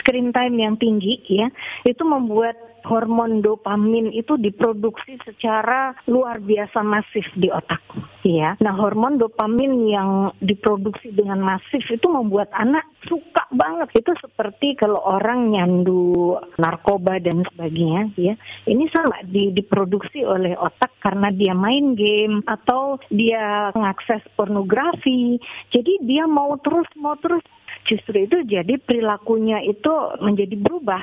Screen 0.00 0.30
time 0.30 0.56
yang 0.60 0.74
tinggi 0.76 1.20
ya, 1.26 1.48
itu 1.88 2.02
membuat 2.04 2.71
hormon 2.86 3.40
dopamin 3.40 4.10
itu 4.10 4.38
diproduksi 4.38 5.18
secara 5.22 5.94
luar 6.06 6.38
biasa 6.42 6.82
masif 6.82 7.26
di 7.38 7.48
otak 7.48 7.80
ya. 8.22 8.54
Nah, 8.62 8.74
hormon 8.74 9.18
dopamin 9.18 9.90
yang 9.90 10.10
diproduksi 10.38 11.10
dengan 11.14 11.42
masif 11.42 11.82
itu 11.90 12.06
membuat 12.06 12.50
anak 12.54 12.86
suka 13.06 13.46
banget. 13.52 13.90
Itu 13.98 14.14
seperti 14.18 14.78
kalau 14.78 15.02
orang 15.02 15.50
nyandu 15.52 16.38
narkoba 16.56 17.18
dan 17.18 17.42
sebagainya 17.52 18.14
ya. 18.14 18.34
Ini 18.66 18.84
sama 18.94 19.22
di, 19.26 19.50
diproduksi 19.50 20.22
oleh 20.22 20.54
otak 20.56 20.94
karena 21.02 21.34
dia 21.34 21.52
main 21.52 21.98
game 21.98 22.40
atau 22.46 22.98
dia 23.10 23.74
mengakses 23.74 24.22
pornografi. 24.38 25.38
Jadi 25.74 26.02
dia 26.06 26.26
mau 26.30 26.54
terus 26.62 26.86
mau 26.98 27.18
terus 27.18 27.42
justru 27.82 28.30
itu 28.30 28.46
jadi 28.46 28.78
perilakunya 28.78 29.58
itu 29.66 29.90
menjadi 30.22 30.54
berubah 30.54 31.02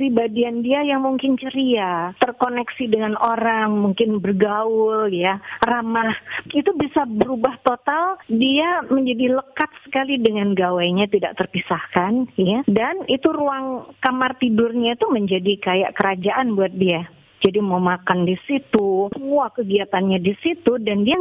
kepribadian 0.00 0.64
dia 0.64 0.80
yang 0.80 1.04
mungkin 1.04 1.36
ceria, 1.36 2.16
terkoneksi 2.24 2.88
dengan 2.88 3.20
orang, 3.20 3.68
mungkin 3.84 4.16
bergaul 4.16 5.12
ya, 5.12 5.36
ramah, 5.60 6.16
itu 6.56 6.72
bisa 6.72 7.04
berubah 7.04 7.60
total, 7.60 8.16
dia 8.24 8.80
menjadi 8.88 9.36
lekat 9.36 9.68
sekali 9.84 10.16
dengan 10.16 10.56
gawainya 10.56 11.04
tidak 11.04 11.36
terpisahkan 11.36 12.32
ya. 12.40 12.64
Dan 12.64 13.04
itu 13.12 13.28
ruang 13.28 13.92
kamar 14.00 14.40
tidurnya 14.40 14.96
itu 14.96 15.04
menjadi 15.12 15.52
kayak 15.60 15.92
kerajaan 15.92 16.56
buat 16.56 16.72
dia. 16.72 17.04
Jadi 17.40 17.56
mau 17.64 17.80
makan 17.80 18.28
di 18.28 18.36
situ, 18.44 19.08
semua 19.16 19.48
kegiatannya 19.48 20.20
di 20.20 20.36
situ 20.44 20.76
dan 20.76 21.08
dia 21.08 21.16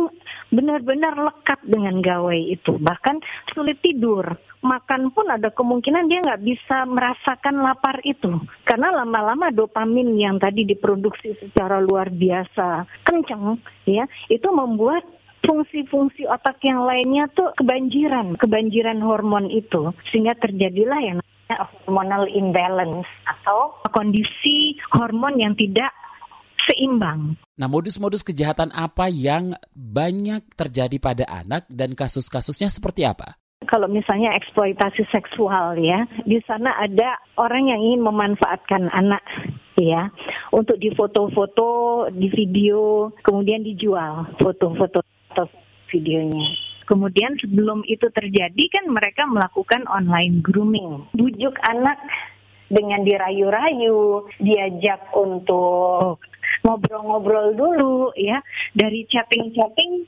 benar-benar 0.51 1.15
lekat 1.15 1.63
dengan 1.63 2.03
gawai 2.03 2.39
itu. 2.51 2.75
Bahkan 2.75 3.23
sulit 3.55 3.79
tidur. 3.79 4.27
Makan 4.59 5.15
pun 5.15 5.31
ada 5.31 5.47
kemungkinan 5.55 6.11
dia 6.11 6.19
nggak 6.19 6.43
bisa 6.43 6.83
merasakan 6.83 7.63
lapar 7.63 8.03
itu. 8.03 8.35
Karena 8.67 8.91
lama-lama 8.91 9.47
dopamin 9.55 10.19
yang 10.19 10.35
tadi 10.35 10.67
diproduksi 10.67 11.39
secara 11.39 11.79
luar 11.79 12.11
biasa 12.11 12.83
kencang, 13.07 13.55
ya, 13.88 14.03
itu 14.27 14.51
membuat 14.51 15.07
fungsi-fungsi 15.47 16.27
otak 16.27 16.59
yang 16.67 16.83
lainnya 16.83 17.31
tuh 17.31 17.55
kebanjiran, 17.55 18.35
kebanjiran 18.35 18.99
hormon 18.99 19.47
itu. 19.47 19.95
Sehingga 20.11 20.35
terjadilah 20.35 20.99
yang 20.99 21.17
hormonal 21.88 22.29
imbalance 22.29 23.09
atau 23.25 23.79
kondisi 23.89 24.77
hormon 24.93 25.39
yang 25.41 25.55
tidak 25.57 25.89
seimbang. 26.79 27.36
Nah, 27.59 27.67
modus-modus 27.67 28.24
kejahatan 28.24 28.71
apa 28.71 29.12
yang 29.12 29.51
banyak 29.75 30.48
terjadi 30.55 30.95
pada 31.03 31.27
anak 31.27 31.67
dan 31.67 31.91
kasus-kasusnya 31.91 32.71
seperti 32.71 33.03
apa? 33.03 33.36
Kalau 33.67 33.91
misalnya 33.91 34.31
eksploitasi 34.39 35.12
seksual 35.12 35.75
ya, 35.83 36.07
di 36.24 36.39
sana 36.48 36.79
ada 36.79 37.19
orang 37.36 37.67
yang 37.67 37.83
ingin 37.83 38.07
memanfaatkan 38.07 38.88
anak 38.95 39.19
ya 39.75 40.07
untuk 40.55 40.79
difoto-foto, 40.79 42.07
di 42.15 42.31
video, 42.31 43.12
kemudian 43.19 43.62
dijual 43.67 44.31
foto-foto 44.39 45.03
atau 45.36 45.45
videonya. 45.91 46.55
Kemudian 46.88 47.38
sebelum 47.38 47.86
itu 47.86 48.09
terjadi 48.09 48.63
kan 48.74 48.89
mereka 48.89 49.27
melakukan 49.29 49.86
online 49.86 50.41
grooming. 50.41 51.05
Bujuk 51.13 51.53
anak 51.62 52.01
dengan 52.69 53.05
dirayu-rayu, 53.05 54.25
diajak 54.41 55.13
untuk 55.13 56.21
ngobrol-ngobrol 56.63 57.56
dulu 57.56 58.12
ya. 58.16 58.42
Dari 58.75 59.06
chatting-chatting 59.08 60.06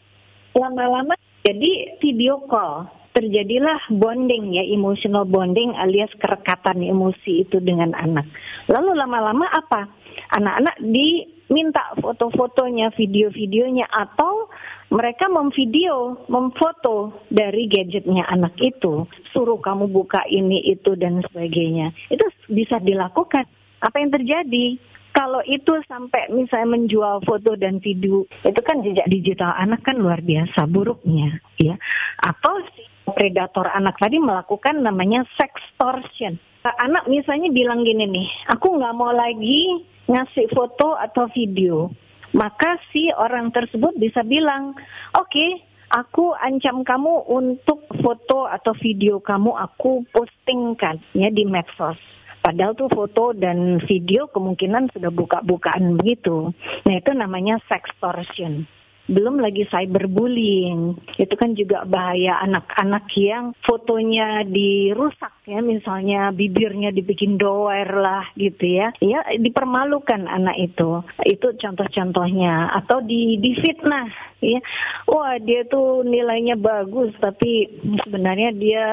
lama-lama 0.56 1.16
jadi 1.42 1.98
video 1.98 2.46
call. 2.46 2.88
Terjadilah 3.12 3.92
bonding 3.92 4.56
ya 4.56 4.64
emotional 4.64 5.28
bonding 5.28 5.76
alias 5.76 6.08
kerekatan 6.16 6.80
emosi 6.80 7.44
itu 7.44 7.60
dengan 7.60 7.92
anak. 7.92 8.24
Lalu 8.72 8.96
lama-lama 8.96 9.52
apa? 9.52 9.92
Anak-anak 10.32 10.80
diminta 10.80 11.92
foto-fotonya 12.00 12.96
video-videonya 12.96 13.84
atau 13.92 14.48
mereka 14.96 15.28
memvideo 15.28 16.24
memfoto 16.32 17.28
dari 17.28 17.68
gadgetnya 17.68 18.32
anak 18.32 18.56
itu. 18.64 19.04
Suruh 19.36 19.60
kamu 19.60 19.92
buka 19.92 20.24
ini 20.32 20.72
itu 20.72 20.96
dan 20.96 21.20
sebagainya. 21.28 21.92
Itu 22.08 22.24
bisa 22.48 22.80
dilakukan. 22.80 23.44
Apa 23.84 24.00
yang 24.00 24.16
terjadi 24.16 24.80
kalau 25.12 25.44
itu 25.44 25.76
sampai 25.92 26.32
misalnya 26.32 26.80
menjual 26.80 27.24
foto 27.28 27.60
dan 27.60 27.84
video, 27.84 28.24
itu 28.48 28.62
kan 28.64 28.80
jejak 28.80 29.08
digital 29.12 29.52
anak 29.60 29.84
kan 29.84 30.00
luar 30.00 30.24
biasa 30.24 30.64
buruknya, 30.72 31.40
ya. 31.60 31.76
Atau 32.24 32.64
si 32.72 32.88
predator 33.12 33.68
anak 33.68 34.00
tadi 34.00 34.18
melakukan 34.24 34.80
namanya 34.80 35.28
sextortion. 35.36 36.40
Anak 36.64 37.10
misalnya 37.12 37.52
bilang 37.52 37.84
gini 37.84 38.08
nih, 38.08 38.28
aku 38.56 38.78
nggak 38.78 38.96
mau 38.96 39.12
lagi 39.12 39.84
ngasih 40.08 40.48
foto 40.56 40.96
atau 40.96 41.28
video. 41.36 41.92
Maka 42.32 42.80
si 42.96 43.12
orang 43.12 43.52
tersebut 43.52 43.92
bisa 44.00 44.24
bilang, 44.24 44.72
oke, 45.20 45.28
okay, 45.28 45.60
aku 45.92 46.32
ancam 46.40 46.88
kamu 46.88 47.28
untuk 47.28 47.84
foto 48.00 48.48
atau 48.48 48.72
video 48.80 49.20
kamu 49.20 49.52
aku 49.52 50.08
postingkan 50.16 51.04
ya 51.12 51.28
di 51.28 51.44
medsos. 51.44 52.00
Padahal 52.42 52.74
tuh 52.74 52.90
foto 52.90 53.38
dan 53.38 53.78
video 53.86 54.26
kemungkinan 54.34 54.90
sudah 54.98 55.14
buka-bukaan 55.14 56.02
begitu. 56.02 56.50
Nah 56.90 56.94
itu 56.98 57.14
namanya 57.14 57.62
sextortion. 57.70 58.66
Belum 59.12 59.42
lagi 59.42 59.66
cyberbullying. 59.68 60.96
Itu 61.18 61.34
kan 61.36 61.58
juga 61.58 61.84
bahaya 61.84 62.38
anak-anak 62.46 63.12
yang 63.18 63.52
fotonya 63.66 64.46
dirusak 64.48 65.36
ya. 65.46 65.60
Misalnya 65.60 66.32
bibirnya 66.32 66.94
dibikin 66.94 67.36
doer 67.36 67.92
lah 67.92 68.30
gitu 68.38 68.62
ya. 68.62 68.94
Ya 69.04 69.26
dipermalukan 69.36 70.26
anak 70.32 70.58
itu. 70.58 71.04
Itu 71.28 71.54
contoh-contohnya. 71.60 72.72
Atau 72.78 73.04
di, 73.04 73.36
difitnah 73.42 74.08
ya. 74.40 74.64
Wah 75.10 75.36
dia 75.42 75.68
tuh 75.68 76.08
nilainya 76.08 76.56
bagus 76.56 77.12
tapi 77.20 77.68
sebenarnya 78.06 78.50
dia 78.56 78.86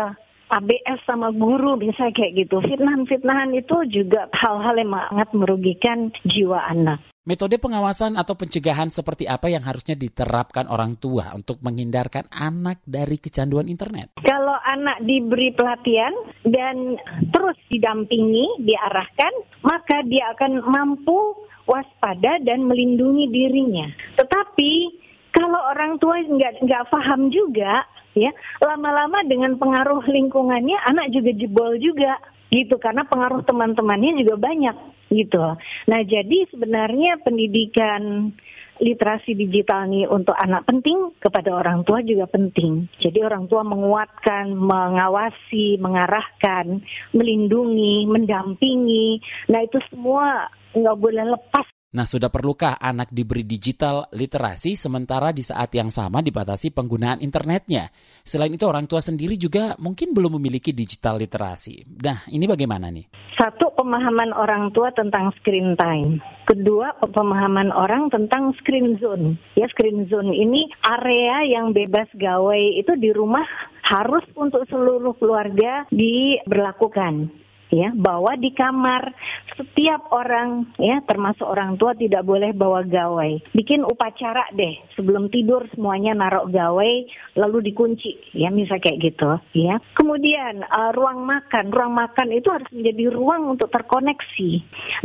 ABS 0.49 1.05
sama 1.05 1.29
guru 1.33 1.77
bisa 1.77 2.09
kayak 2.13 2.45
gitu. 2.45 2.65
Fitnahan-fitnahan 2.65 3.53
itu 3.53 3.77
juga 3.93 4.29
hal-hal 4.33 4.81
yang 4.81 4.93
sangat 4.97 5.29
merugikan 5.37 5.99
jiwa 6.25 6.65
anak. 6.69 7.01
Metode 7.29 7.61
pengawasan 7.61 8.17
atau 8.17 8.33
pencegahan 8.41 8.89
seperti 8.89 9.29
apa 9.29 9.53
yang 9.53 9.61
harusnya 9.61 9.93
diterapkan 9.93 10.65
orang 10.65 10.97
tua 10.97 11.37
untuk 11.37 11.61
menghindarkan 11.61 12.25
anak 12.33 12.81
dari 12.89 13.21
kecanduan 13.21 13.69
internet? 13.69 14.17
Kalau 14.25 14.57
anak 14.65 15.05
diberi 15.05 15.53
pelatihan 15.53 16.17
dan 16.49 16.97
terus 17.29 17.61
didampingi, 17.69 18.65
diarahkan, 18.65 19.33
maka 19.61 20.01
dia 20.09 20.33
akan 20.33 20.65
mampu 20.73 21.45
waspada 21.69 22.41
dan 22.41 22.65
melindungi 22.65 23.29
dirinya. 23.29 23.93
Tetapi 24.17 24.73
kalau 25.39 25.61
orang 25.71 26.03
tua 26.03 26.19
nggak 26.19 26.67
nggak 26.67 26.85
paham 26.91 27.31
juga, 27.31 27.87
ya 28.19 28.35
lama-lama 28.59 29.23
dengan 29.23 29.55
pengaruh 29.55 30.03
lingkungannya 30.03 30.75
anak 30.91 31.15
juga 31.15 31.31
jebol 31.31 31.79
juga 31.79 32.19
gitu 32.51 32.81
karena 32.83 33.07
pengaruh 33.07 33.47
teman-temannya 33.47 34.19
juga 34.19 34.35
banyak 34.35 34.77
gitu. 35.15 35.55
Nah 35.87 36.01
jadi 36.03 36.49
sebenarnya 36.51 37.23
pendidikan 37.23 38.35
literasi 38.79 39.35
digital 39.35 39.91
nih 39.91 40.07
untuk 40.07 40.35
anak 40.39 40.67
penting 40.67 41.15
kepada 41.19 41.55
orang 41.55 41.83
tua 41.87 42.03
juga 42.03 42.27
penting. 42.31 42.87
Jadi 42.99 43.23
orang 43.23 43.51
tua 43.51 43.67
menguatkan, 43.67 44.55
mengawasi, 44.55 45.79
mengarahkan, 45.83 46.83
melindungi, 47.15 48.07
mendampingi. 48.07 49.19
Nah 49.51 49.61
itu 49.67 49.79
semua 49.91 50.51
nggak 50.75 50.99
boleh 50.99 51.25
lepas 51.27 51.67
Nah, 51.89 52.05
sudah 52.05 52.29
perlukah 52.29 52.77
anak 52.77 53.09
diberi 53.09 53.49
digital 53.49 54.05
literasi 54.13 54.77
sementara 54.77 55.33
di 55.33 55.41
saat 55.41 55.73
yang 55.73 55.89
sama 55.89 56.21
dibatasi 56.21 56.69
penggunaan 56.77 57.25
internetnya? 57.25 57.89
Selain 58.21 58.53
itu, 58.53 58.69
orang 58.69 58.85
tua 58.85 59.01
sendiri 59.01 59.41
juga 59.41 59.73
mungkin 59.81 60.13
belum 60.13 60.37
memiliki 60.37 60.77
digital 60.77 61.17
literasi. 61.17 61.89
Nah, 62.05 62.29
ini 62.29 62.45
bagaimana 62.45 62.93
nih? 62.93 63.09
Satu, 63.41 63.73
pemahaman 63.73 64.37
orang 64.37 64.69
tua 64.77 64.93
tentang 64.93 65.33
screen 65.41 65.81
time. 65.81 66.21
Kedua, 66.45 66.93
pemahaman 67.01 67.73
orang 67.73 68.13
tentang 68.13 68.53
screen 68.61 69.01
zone. 69.01 69.41
Ya, 69.57 69.65
screen 69.73 70.13
zone 70.13 70.37
ini 70.37 70.69
area 70.85 71.57
yang 71.57 71.73
bebas 71.73 72.13
gawai 72.13 72.85
itu 72.85 73.01
di 73.01 73.17
rumah 73.17 73.49
harus 73.81 74.29
untuk 74.37 74.69
seluruh 74.69 75.17
keluarga 75.17 75.89
diberlakukan 75.89 77.33
ya 77.73 77.93
bahwa 77.93 78.37
di 78.37 78.51
kamar 78.53 79.13
setiap 79.59 80.15
orang 80.15 80.71
ya 80.79 81.03
termasuk 81.03 81.45
orang 81.45 81.75
tua 81.75 81.99
tidak 81.99 82.23
boleh 82.23 82.55
bawa 82.55 82.87
gawai. 82.87 83.43
Bikin 83.51 83.83
upacara 83.83 84.47
deh 84.55 84.79
sebelum 84.95 85.27
tidur 85.29 85.67
semuanya 85.75 86.15
narok 86.15 86.55
gawai 86.55 87.05
lalu 87.35 87.75
dikunci 87.75 88.39
ya 88.39 88.55
misal 88.55 88.79
kayak 88.79 89.03
gitu 89.03 89.43
ya. 89.59 89.83
Kemudian 89.99 90.63
uh, 90.63 90.95
ruang 90.95 91.27
makan. 91.27 91.75
Ruang 91.75 91.93
makan 91.93 92.31
itu 92.31 92.49
harus 92.55 92.71
menjadi 92.71 93.11
ruang 93.11 93.59
untuk 93.59 93.69
terkoneksi. 93.75 94.51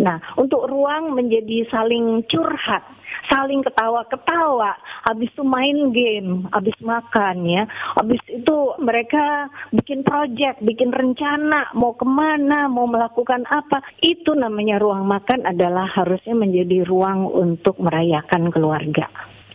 Nah 0.05 0.21
untuk 0.37 0.69
ruang 0.69 1.17
menjadi 1.17 1.65
saling 1.73 2.21
curhat 2.29 2.85
saling 3.29 3.63
ketawa-ketawa, 3.63 4.75
habis 5.05 5.29
itu 5.31 5.43
main 5.45 5.93
game, 5.93 6.47
habis 6.51 6.75
makan 6.83 7.45
ya, 7.47 7.63
habis 7.95 8.19
itu 8.27 8.57
mereka 8.81 9.47
bikin 9.71 10.03
project, 10.03 10.59
bikin 10.63 10.91
rencana 10.91 11.71
mau 11.77 11.95
ke 11.95 12.05
mana, 12.07 12.67
mau 12.67 12.89
melakukan 12.89 13.45
apa, 13.47 13.79
itu 14.03 14.35
namanya 14.43 14.75
ruang 14.75 15.07
makan 15.07 15.47
adalah 15.47 15.87
harusnya 15.87 16.35
menjadi 16.35 16.83
ruang 16.83 17.31
untuk 17.31 17.79
merayakan 17.79 18.51
keluarga. 18.51 19.07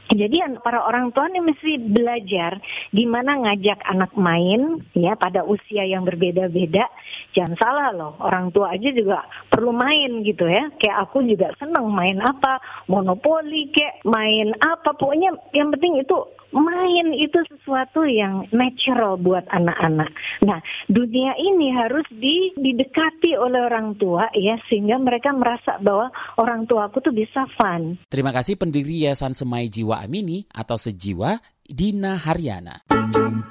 Jadi 0.09 0.41
para 0.65 0.89
orang 0.89 1.13
tua 1.13 1.29
ini 1.29 1.53
mesti 1.53 1.77
belajar 1.77 2.57
gimana 2.97 3.45
ngajak 3.45 3.85
anak 3.85 4.17
main 4.17 4.81
ya 4.97 5.13
pada 5.21 5.45
usia 5.45 5.85
yang 5.85 6.09
berbeda-beda. 6.09 6.89
Jangan 7.37 7.55
salah 7.61 7.89
loh, 7.93 8.17
orang 8.25 8.49
tua 8.49 8.73
aja 8.73 8.89
juga 8.89 9.29
perlu 9.53 9.69
main 9.77 10.25
gitu 10.25 10.49
ya. 10.49 10.73
Kayak 10.81 11.13
aku 11.13 11.29
juga 11.29 11.53
senang 11.61 11.93
main 11.93 12.17
apa, 12.25 12.57
monopoli 12.89 13.69
kayak 13.69 14.01
main 14.09 14.57
apa. 14.57 14.97
Pokoknya 14.97 15.37
yang 15.53 15.69
penting 15.77 16.01
itu 16.01 16.17
main 16.53 17.13
itu 17.15 17.39
sesuatu 17.49 18.05
yang 18.09 18.49
natural 18.55 19.21
buat 19.21 19.45
anak-anak. 19.49 20.11
Nah, 20.45 20.59
dunia 20.89 21.37
ini 21.37 21.73
harus 21.73 22.05
di, 22.13 22.53
didekati 22.57 23.37
oleh 23.37 23.69
orang 23.69 23.97
tua 24.01 24.29
ya 24.35 24.57
sehingga 24.69 24.97
mereka 24.97 25.35
merasa 25.35 25.77
bahwa 25.81 26.09
orang 26.41 26.65
tua 26.65 26.89
aku 26.89 27.05
tuh 27.05 27.13
bisa 27.13 27.45
fun. 27.59 28.01
Terima 28.09 28.33
kasih 28.33 28.57
pendiri 28.57 29.09
Yayasan 29.09 29.37
Semai 29.37 29.69
Jiwa 29.69 30.01
Amini 30.01 30.49
atau 30.51 30.81
Sejiwa 30.81 31.39
Dina 31.69 32.17
Haryana. 32.17 32.81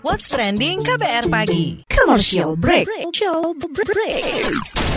What's 0.02 0.30
trending 0.30 0.82
KBR 0.82 1.30
pagi? 1.30 1.86
Commercial 1.86 2.58
break. 2.58 2.90
Commercial 2.90 3.54
break. 3.54 4.97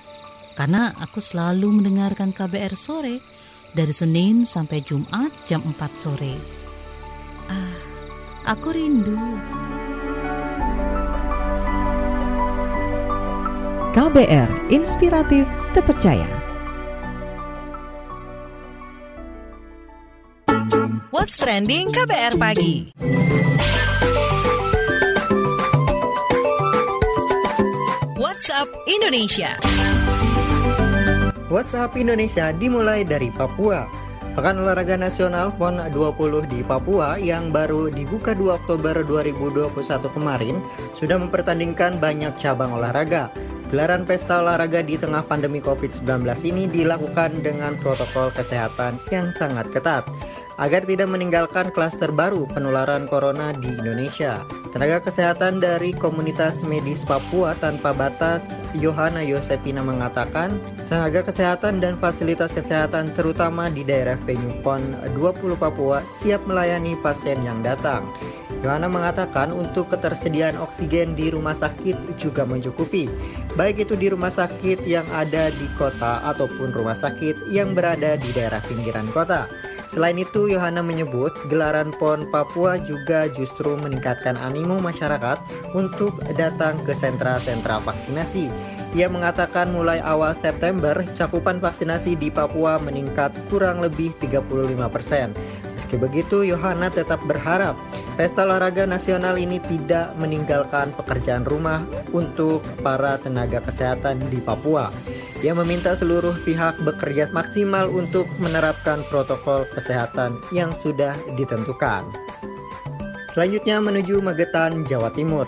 karena 0.55 0.93
aku 0.99 1.23
selalu 1.23 1.81
mendengarkan 1.81 2.35
KBR 2.35 2.75
sore 2.75 3.23
dari 3.71 3.93
Senin 3.95 4.43
sampai 4.43 4.83
Jumat 4.83 5.31
jam 5.47 5.63
4 5.63 5.75
sore. 5.95 6.35
Ah, 7.47 7.77
aku 8.55 8.75
rindu. 8.75 9.19
KBR 13.91 14.71
Inspiratif 14.71 15.43
Terpercaya. 15.75 16.27
What's 21.11 21.35
trending 21.35 21.91
KBR 21.91 22.39
pagi? 22.39 22.95
WhatsApp 28.15 28.71
Indonesia. 28.87 29.80
WhatsApp 31.51 31.99
Indonesia 31.99 32.55
dimulai 32.55 33.03
dari 33.03 33.27
Papua. 33.27 33.83
Pekan 34.31 34.63
Olahraga 34.63 34.95
Nasional 34.95 35.51
PON 35.59 35.83
20 35.91 36.47
di 36.47 36.63
Papua 36.63 37.19
yang 37.19 37.51
baru 37.51 37.91
dibuka 37.91 38.31
2 38.31 38.63
Oktober 38.63 39.03
2021 39.03 39.75
kemarin 40.15 40.63
sudah 40.95 41.19
mempertandingkan 41.19 41.99
banyak 41.99 42.31
cabang 42.39 42.71
olahraga. 42.71 43.27
Gelaran 43.67 44.07
pesta 44.07 44.39
olahraga 44.39 44.79
di 44.79 44.95
tengah 44.95 45.27
pandemi 45.27 45.59
COVID-19 45.59 46.23
ini 46.47 46.71
dilakukan 46.71 47.43
dengan 47.43 47.75
protokol 47.83 48.31
kesehatan 48.31 49.03
yang 49.11 49.35
sangat 49.35 49.67
ketat 49.75 50.07
agar 50.61 50.85
tidak 50.85 51.09
meninggalkan 51.09 51.73
klaster 51.73 52.13
baru 52.13 52.45
penularan 52.45 53.09
corona 53.09 53.49
di 53.57 53.73
Indonesia. 53.73 54.45
Tenaga 54.71 55.03
kesehatan 55.03 55.59
dari 55.59 55.91
komunitas 55.91 56.61
medis 56.63 57.01
Papua 57.03 57.57
tanpa 57.59 57.91
batas, 57.91 58.55
Yohana 58.77 59.25
Yosepina 59.25 59.81
mengatakan, 59.83 60.61
tenaga 60.87 61.25
kesehatan 61.27 61.81
dan 61.81 61.97
fasilitas 61.97 62.53
kesehatan 62.53 63.11
terutama 63.17 63.67
di 63.67 63.83
daerah 63.83 64.15
venue 64.23 64.53
PON 64.61 64.79
20 65.17 65.57
Papua 65.59 66.05
siap 66.13 66.45
melayani 66.45 66.95
pasien 67.01 67.41
yang 67.41 67.59
datang. 67.65 68.05
Yohana 68.61 68.85
mengatakan 68.85 69.49
untuk 69.49 69.89
ketersediaan 69.89 70.53
oksigen 70.61 71.17
di 71.17 71.33
rumah 71.33 71.57
sakit 71.57 72.13
juga 72.21 72.45
mencukupi, 72.45 73.09
baik 73.57 73.89
itu 73.89 73.97
di 73.97 74.13
rumah 74.13 74.29
sakit 74.29 74.85
yang 74.85 75.03
ada 75.09 75.49
di 75.49 75.65
kota 75.81 76.21
ataupun 76.29 76.69
rumah 76.69 76.93
sakit 76.93 77.49
yang 77.49 77.73
berada 77.73 78.13
di 78.21 78.29
daerah 78.37 78.61
pinggiran 78.69 79.09
kota. 79.09 79.49
Selain 79.91 80.15
itu, 80.15 80.47
Yohana 80.47 80.79
menyebut 80.79 81.35
gelaran 81.51 81.91
PON 81.99 82.23
Papua 82.31 82.79
juga 82.79 83.27
justru 83.35 83.75
meningkatkan 83.75 84.39
animo 84.39 84.79
masyarakat 84.79 85.35
untuk 85.75 86.15
datang 86.39 86.79
ke 86.87 86.95
sentra-sentra 86.95 87.83
vaksinasi. 87.83 88.47
Ia 88.95 89.11
mengatakan 89.11 89.71
mulai 89.71 89.99
awal 90.03 90.31
September, 90.31 90.95
cakupan 91.19 91.59
vaksinasi 91.59 92.15
di 92.15 92.31
Papua 92.31 92.79
meningkat 92.79 93.35
kurang 93.51 93.83
lebih 93.83 94.15
35 94.23 94.87
persen. 94.87 95.35
Meski 95.91 96.07
begitu, 96.07 96.47
Yohana 96.47 96.87
tetap 96.87 97.19
berharap 97.27 97.75
pesta 98.15 98.47
olahraga 98.47 98.87
nasional 98.87 99.35
ini 99.35 99.59
tidak 99.59 100.15
meninggalkan 100.15 100.87
pekerjaan 100.95 101.43
rumah 101.43 101.83
untuk 102.15 102.63
para 102.79 103.19
tenaga 103.19 103.59
kesehatan 103.59 104.23
di 104.31 104.39
Papua. 104.39 104.87
Ia 105.43 105.51
meminta 105.51 105.91
seluruh 105.91 106.39
pihak 106.47 106.79
bekerja 106.87 107.27
maksimal 107.35 107.91
untuk 107.91 108.23
menerapkan 108.39 109.03
protokol 109.11 109.67
kesehatan 109.75 110.39
yang 110.55 110.71
sudah 110.71 111.11
ditentukan. 111.35 112.07
Selanjutnya 113.35 113.83
menuju 113.83 114.23
Magetan, 114.23 114.87
Jawa 114.87 115.11
Timur. 115.11 115.43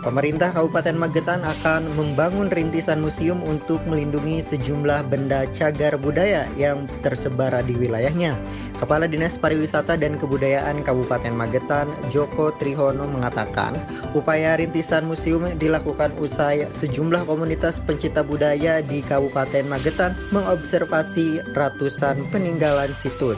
Pemerintah 0.00 0.48
Kabupaten 0.56 0.96
Magetan 0.96 1.44
akan 1.44 1.84
membangun 1.92 2.48
rintisan 2.48 3.04
museum 3.04 3.36
untuk 3.44 3.84
melindungi 3.84 4.40
sejumlah 4.40 5.12
benda 5.12 5.44
cagar 5.52 6.00
budaya 6.00 6.48
yang 6.56 6.88
tersebar 7.04 7.52
di 7.68 7.76
wilayahnya. 7.76 8.32
Kepala 8.80 9.04
Dinas 9.04 9.36
Pariwisata 9.36 10.00
dan 10.00 10.16
Kebudayaan 10.16 10.80
Kabupaten 10.88 11.36
Magetan, 11.36 11.92
Joko 12.08 12.48
Trihono 12.56 13.04
mengatakan, 13.04 13.76
upaya 14.16 14.56
rintisan 14.56 15.04
museum 15.04 15.44
dilakukan 15.60 16.16
usai 16.16 16.64
sejumlah 16.80 17.28
komunitas 17.28 17.76
pencinta 17.84 18.24
budaya 18.24 18.80
di 18.80 19.04
Kabupaten 19.04 19.68
Magetan 19.68 20.16
mengobservasi 20.32 21.44
ratusan 21.52 22.24
peninggalan 22.32 22.88
situs. 22.96 23.36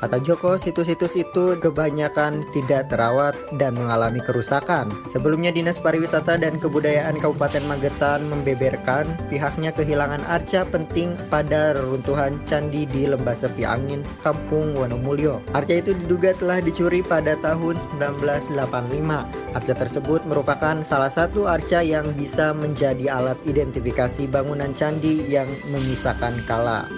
Kata 0.00 0.16
Joko, 0.16 0.56
situs-situs 0.56 1.12
itu 1.12 1.60
kebanyakan 1.60 2.48
tidak 2.56 2.88
terawat 2.88 3.36
dan 3.60 3.76
mengalami 3.76 4.24
kerusakan. 4.24 4.88
Sebelumnya 5.12 5.52
Dinas 5.52 5.76
Pariwisata 5.76 6.40
dan 6.40 6.56
Kebudayaan 6.56 7.20
Kabupaten 7.20 7.60
Magetan 7.68 8.24
membeberkan 8.32 9.04
pihaknya 9.28 9.76
kehilangan 9.76 10.24
arca 10.24 10.64
penting 10.64 11.20
pada 11.28 11.76
reruntuhan 11.76 12.40
candi 12.48 12.88
di 12.88 13.12
Lembah 13.12 13.36
Sepi 13.36 13.68
Angin, 13.68 14.00
Kampung 14.24 14.72
Wonomulyo. 14.72 15.44
Arca 15.52 15.84
itu 15.84 15.92
diduga 15.92 16.32
telah 16.32 16.64
dicuri 16.64 17.04
pada 17.04 17.36
tahun 17.44 17.76
1985. 18.00 18.56
Arca 19.52 19.74
tersebut 19.76 20.24
merupakan 20.24 20.80
salah 20.80 21.12
satu 21.12 21.44
arca 21.44 21.84
yang 21.84 22.08
bisa 22.16 22.56
menjadi 22.56 23.20
alat 23.20 23.36
identifikasi 23.44 24.24
bangunan 24.32 24.72
candi 24.72 25.28
yang 25.28 25.48
menyisakan 25.68 26.40
kala. 26.48 26.88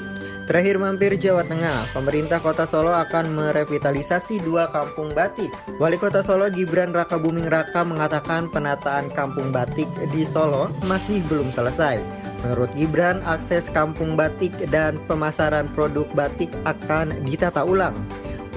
Terakhir 0.43 0.75
mampir 0.75 1.15
Jawa 1.15 1.47
Tengah, 1.47 1.87
pemerintah 1.95 2.43
kota 2.43 2.67
Solo 2.67 2.91
akan 2.91 3.31
merevitalisasi 3.31 4.43
dua 4.43 4.67
kampung 4.75 5.15
batik. 5.15 5.55
Wali 5.79 5.95
kota 5.95 6.19
Solo 6.19 6.51
Gibran 6.51 6.91
Raka 6.91 7.15
Buming 7.15 7.47
Raka 7.47 7.87
mengatakan 7.87 8.51
penataan 8.51 9.07
kampung 9.15 9.55
batik 9.55 9.87
di 10.11 10.27
Solo 10.27 10.67
masih 10.83 11.23
belum 11.31 11.55
selesai. 11.55 12.03
Menurut 12.43 12.75
Gibran, 12.75 13.23
akses 13.23 13.71
kampung 13.71 14.19
batik 14.19 14.51
dan 14.75 14.99
pemasaran 15.07 15.71
produk 15.79 16.11
batik 16.11 16.51
akan 16.67 17.15
ditata 17.23 17.63
ulang. 17.63 17.95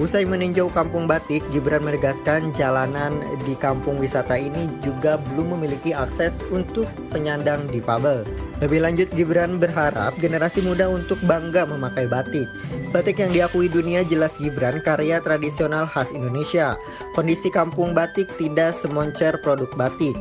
Usai 0.02 0.26
meninjau 0.26 0.66
kampung 0.74 1.06
batik, 1.06 1.40
Gibran 1.54 1.86
menegaskan 1.86 2.50
jalanan 2.58 3.16
di 3.46 3.54
kampung 3.56 3.96
wisata 3.96 4.34
ini 4.34 4.68
juga 4.82 5.22
belum 5.30 5.56
memiliki 5.56 5.94
akses 5.94 6.34
untuk 6.50 6.84
penyandang 7.14 7.64
difabel. 7.70 8.26
Lebih 8.56 8.80
lanjut, 8.88 9.08
Gibran 9.12 9.60
berharap 9.60 10.16
generasi 10.16 10.64
muda 10.64 10.88
untuk 10.88 11.20
bangga 11.28 11.68
memakai 11.68 12.08
batik. 12.08 12.48
Batik 12.88 13.20
yang 13.20 13.28
diakui 13.28 13.68
dunia 13.68 14.00
jelas 14.08 14.40
Gibran 14.40 14.80
karya 14.80 15.20
tradisional 15.20 15.84
khas 15.84 16.08
Indonesia. 16.08 16.80
Kondisi 17.12 17.52
kampung 17.52 17.92
batik 17.92 18.32
tidak 18.40 18.72
semoncer 18.72 19.36
produk 19.44 19.68
batik. 19.76 20.16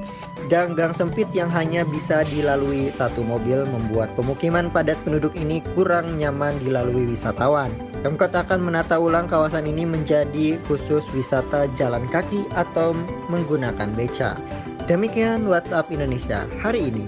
Gang-gang 0.52 0.92
sempit 0.92 1.32
yang 1.32 1.48
hanya 1.48 1.88
bisa 1.88 2.28
dilalui 2.28 2.92
satu 2.92 3.24
mobil 3.24 3.64
membuat 3.72 4.12
pemukiman 4.20 4.68
padat 4.68 5.00
penduduk 5.08 5.32
ini 5.40 5.64
kurang 5.72 6.20
nyaman 6.20 6.60
dilalui 6.60 7.08
wisatawan. 7.08 7.72
Pemkot 8.04 8.36
akan 8.36 8.62
menata 8.62 9.00
ulang 9.00 9.32
kawasan 9.32 9.66
ini 9.66 9.88
menjadi 9.88 10.60
khusus 10.68 11.08
wisata 11.16 11.72
jalan 11.80 12.04
kaki 12.12 12.44
atau 12.54 12.92
menggunakan 13.32 13.96
beca. 13.96 14.36
Demikian 14.86 15.50
WhatsApp 15.50 15.90
Indonesia 15.90 16.46
hari 16.62 16.94
ini. 16.94 17.08